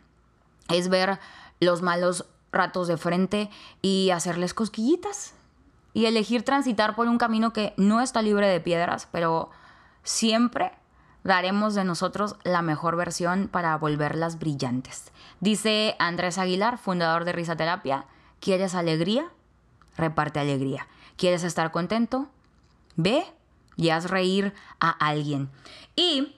es 0.67 0.89
ver 0.89 1.17
los 1.61 1.81
malos 1.81 2.25
ratos 2.51 2.89
de 2.89 2.97
frente 2.97 3.49
y 3.81 4.09
hacerles 4.09 4.53
cosquillitas 4.53 5.33
y 5.93 6.07
elegir 6.07 6.43
transitar 6.43 6.93
por 6.93 7.07
un 7.07 7.17
camino 7.17 7.53
que 7.53 7.73
no 7.77 8.01
está 8.01 8.21
libre 8.21 8.49
de 8.49 8.59
piedras, 8.59 9.07
pero 9.13 9.49
siempre 10.03 10.76
daremos 11.27 11.75
de 11.75 11.83
nosotros 11.83 12.37
la 12.45 12.61
mejor 12.61 12.95
versión 12.95 13.49
para 13.49 13.77
volverlas 13.77 14.39
brillantes. 14.39 15.11
Dice 15.41 15.97
Andrés 15.99 16.37
Aguilar, 16.37 16.77
fundador 16.77 17.25
de 17.25 17.33
Risaterapia, 17.33 18.05
¿quieres 18.39 18.73
alegría? 18.73 19.27
Reparte 19.97 20.39
alegría. 20.39 20.87
¿Quieres 21.17 21.43
estar 21.43 21.71
contento? 21.71 22.29
Ve 22.95 23.25
y 23.75 23.89
haz 23.89 24.09
reír 24.09 24.53
a 24.79 24.89
alguien. 24.89 25.49
Y 25.97 26.37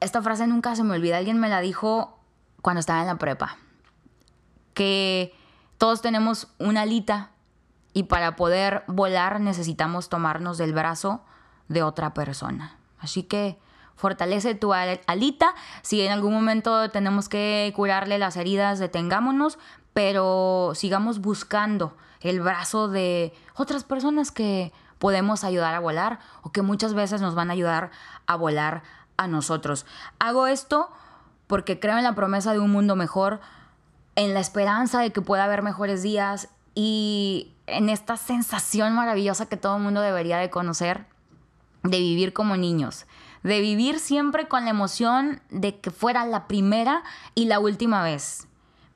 esta 0.00 0.22
frase 0.22 0.46
nunca 0.46 0.74
se 0.74 0.82
me 0.82 0.94
olvida, 0.94 1.18
alguien 1.18 1.38
me 1.38 1.50
la 1.50 1.60
dijo 1.60 2.18
cuando 2.62 2.80
estaba 2.80 3.02
en 3.02 3.08
la 3.08 3.18
prepa, 3.18 3.58
que 4.72 5.34
Todos 5.76 6.00
tenemos 6.00 6.48
una 6.58 6.82
alita 6.82 7.32
y 7.92 8.04
para 8.04 8.36
poder 8.36 8.84
volar 8.86 9.40
necesitamos 9.40 10.08
tomarnos 10.08 10.56
del 10.56 10.72
brazo 10.72 11.22
de 11.68 11.82
otra 11.82 12.14
persona. 12.14 12.78
Así 13.04 13.22
que 13.22 13.58
fortalece 13.94 14.54
tu 14.54 14.72
alita. 14.72 15.54
Si 15.82 16.00
en 16.00 16.12
algún 16.12 16.32
momento 16.32 16.90
tenemos 16.90 17.28
que 17.28 17.72
curarle 17.76 18.18
las 18.18 18.36
heridas, 18.36 18.78
detengámonos, 18.78 19.58
pero 19.92 20.72
sigamos 20.74 21.20
buscando 21.20 21.96
el 22.20 22.40
brazo 22.40 22.88
de 22.88 23.32
otras 23.54 23.84
personas 23.84 24.32
que 24.32 24.72
podemos 24.98 25.44
ayudar 25.44 25.74
a 25.74 25.80
volar 25.80 26.18
o 26.42 26.50
que 26.50 26.62
muchas 26.62 26.94
veces 26.94 27.20
nos 27.20 27.34
van 27.34 27.50
a 27.50 27.52
ayudar 27.52 27.90
a 28.26 28.36
volar 28.36 28.82
a 29.16 29.28
nosotros. 29.28 29.86
Hago 30.18 30.46
esto 30.46 30.88
porque 31.46 31.78
creo 31.78 31.98
en 31.98 32.04
la 32.04 32.14
promesa 32.14 32.52
de 32.52 32.58
un 32.58 32.70
mundo 32.70 32.96
mejor, 32.96 33.40
en 34.16 34.32
la 34.32 34.40
esperanza 34.40 35.00
de 35.00 35.12
que 35.12 35.20
pueda 35.20 35.44
haber 35.44 35.62
mejores 35.62 36.02
días 36.02 36.48
y 36.74 37.52
en 37.66 37.90
esta 37.90 38.16
sensación 38.16 38.94
maravillosa 38.94 39.46
que 39.46 39.56
todo 39.56 39.76
el 39.76 39.82
mundo 39.82 40.00
debería 40.00 40.38
de 40.38 40.50
conocer 40.50 41.06
de 41.84 41.98
vivir 41.98 42.32
como 42.32 42.56
niños, 42.56 43.06
de 43.44 43.60
vivir 43.60 44.00
siempre 44.00 44.48
con 44.48 44.64
la 44.64 44.70
emoción 44.70 45.40
de 45.50 45.78
que 45.78 45.90
fuera 45.90 46.26
la 46.26 46.48
primera 46.48 47.04
y 47.34 47.44
la 47.44 47.60
última 47.60 48.02
vez. 48.02 48.48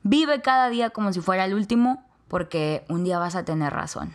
Vive 0.03 0.41
cada 0.41 0.69
día 0.69 0.89
como 0.89 1.13
si 1.13 1.21
fuera 1.21 1.45
el 1.45 1.53
último 1.53 2.03
porque 2.27 2.83
un 2.89 3.03
día 3.03 3.19
vas 3.19 3.35
a 3.35 3.45
tener 3.45 3.71
razón. 3.71 4.13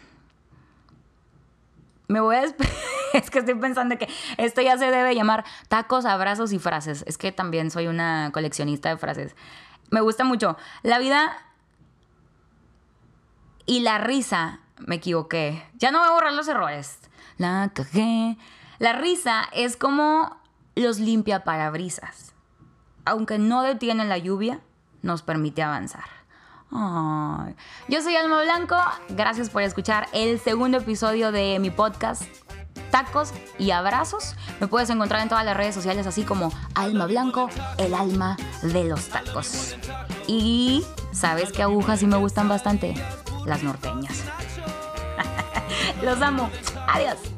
Me 2.08 2.20
voy 2.20 2.36
a 2.36 2.42
es 3.14 3.30
que 3.30 3.38
estoy 3.38 3.54
pensando 3.54 3.96
que 3.96 4.08
esto 4.36 4.60
ya 4.60 4.76
se 4.76 4.90
debe 4.90 5.14
llamar 5.14 5.44
tacos, 5.68 6.04
abrazos 6.04 6.52
y 6.52 6.58
frases. 6.58 7.04
Es 7.06 7.16
que 7.16 7.32
también 7.32 7.70
soy 7.70 7.86
una 7.86 8.30
coleccionista 8.32 8.88
de 8.88 8.98
frases. 8.98 9.34
Me 9.90 10.00
gusta 10.00 10.24
mucho. 10.24 10.56
La 10.82 10.98
vida 10.98 11.36
y 13.66 13.80
la 13.80 13.98
risa, 13.98 14.60
me 14.78 14.96
equivoqué. 14.96 15.64
Ya 15.78 15.92
no 15.92 16.00
voy 16.00 16.08
a 16.08 16.12
borrar 16.12 16.32
los 16.32 16.48
errores. 16.48 16.98
La 17.38 17.70
cagé. 17.72 18.36
La 18.78 18.92
risa 18.92 19.48
es 19.52 19.76
como 19.76 20.36
los 20.74 20.98
limpia 20.98 21.44
parabrisas. 21.44 22.34
Aunque 23.04 23.38
no 23.38 23.62
detienen 23.62 24.08
la 24.08 24.18
lluvia, 24.18 24.60
nos 25.02 25.22
permite 25.22 25.62
avanzar. 25.62 26.04
Yo 27.88 28.02
soy 28.02 28.16
Alma 28.16 28.42
Blanco, 28.42 28.76
gracias 29.10 29.48
por 29.48 29.62
escuchar 29.62 30.08
el 30.12 30.40
segundo 30.40 30.78
episodio 30.78 31.30
de 31.30 31.58
mi 31.60 31.70
podcast 31.70 32.24
Tacos 32.90 33.32
y 33.58 33.70
Abrazos. 33.70 34.34
Me 34.60 34.66
puedes 34.66 34.90
encontrar 34.90 35.22
en 35.22 35.28
todas 35.28 35.44
las 35.44 35.56
redes 35.56 35.74
sociales 35.74 36.06
así 36.08 36.24
como 36.24 36.52
Alma 36.74 37.06
Blanco, 37.06 37.48
el 37.78 37.94
alma 37.94 38.36
de 38.62 38.84
los 38.84 39.08
tacos. 39.08 39.76
Y 40.26 40.84
sabes 41.12 41.52
que 41.52 41.62
agujas 41.62 42.00
sí 42.00 42.06
me 42.06 42.16
gustan 42.16 42.48
bastante, 42.48 42.94
las 43.46 43.62
norteñas. 43.62 44.24
los 46.02 46.20
amo. 46.22 46.50
Adiós. 46.88 47.33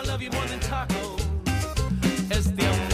I 0.00 0.02
love 0.04 0.22
you 0.22 0.30
more 0.30 0.46
than 0.46 0.58
tacos. 0.60 1.26
It's 2.30 2.46
the 2.52 2.89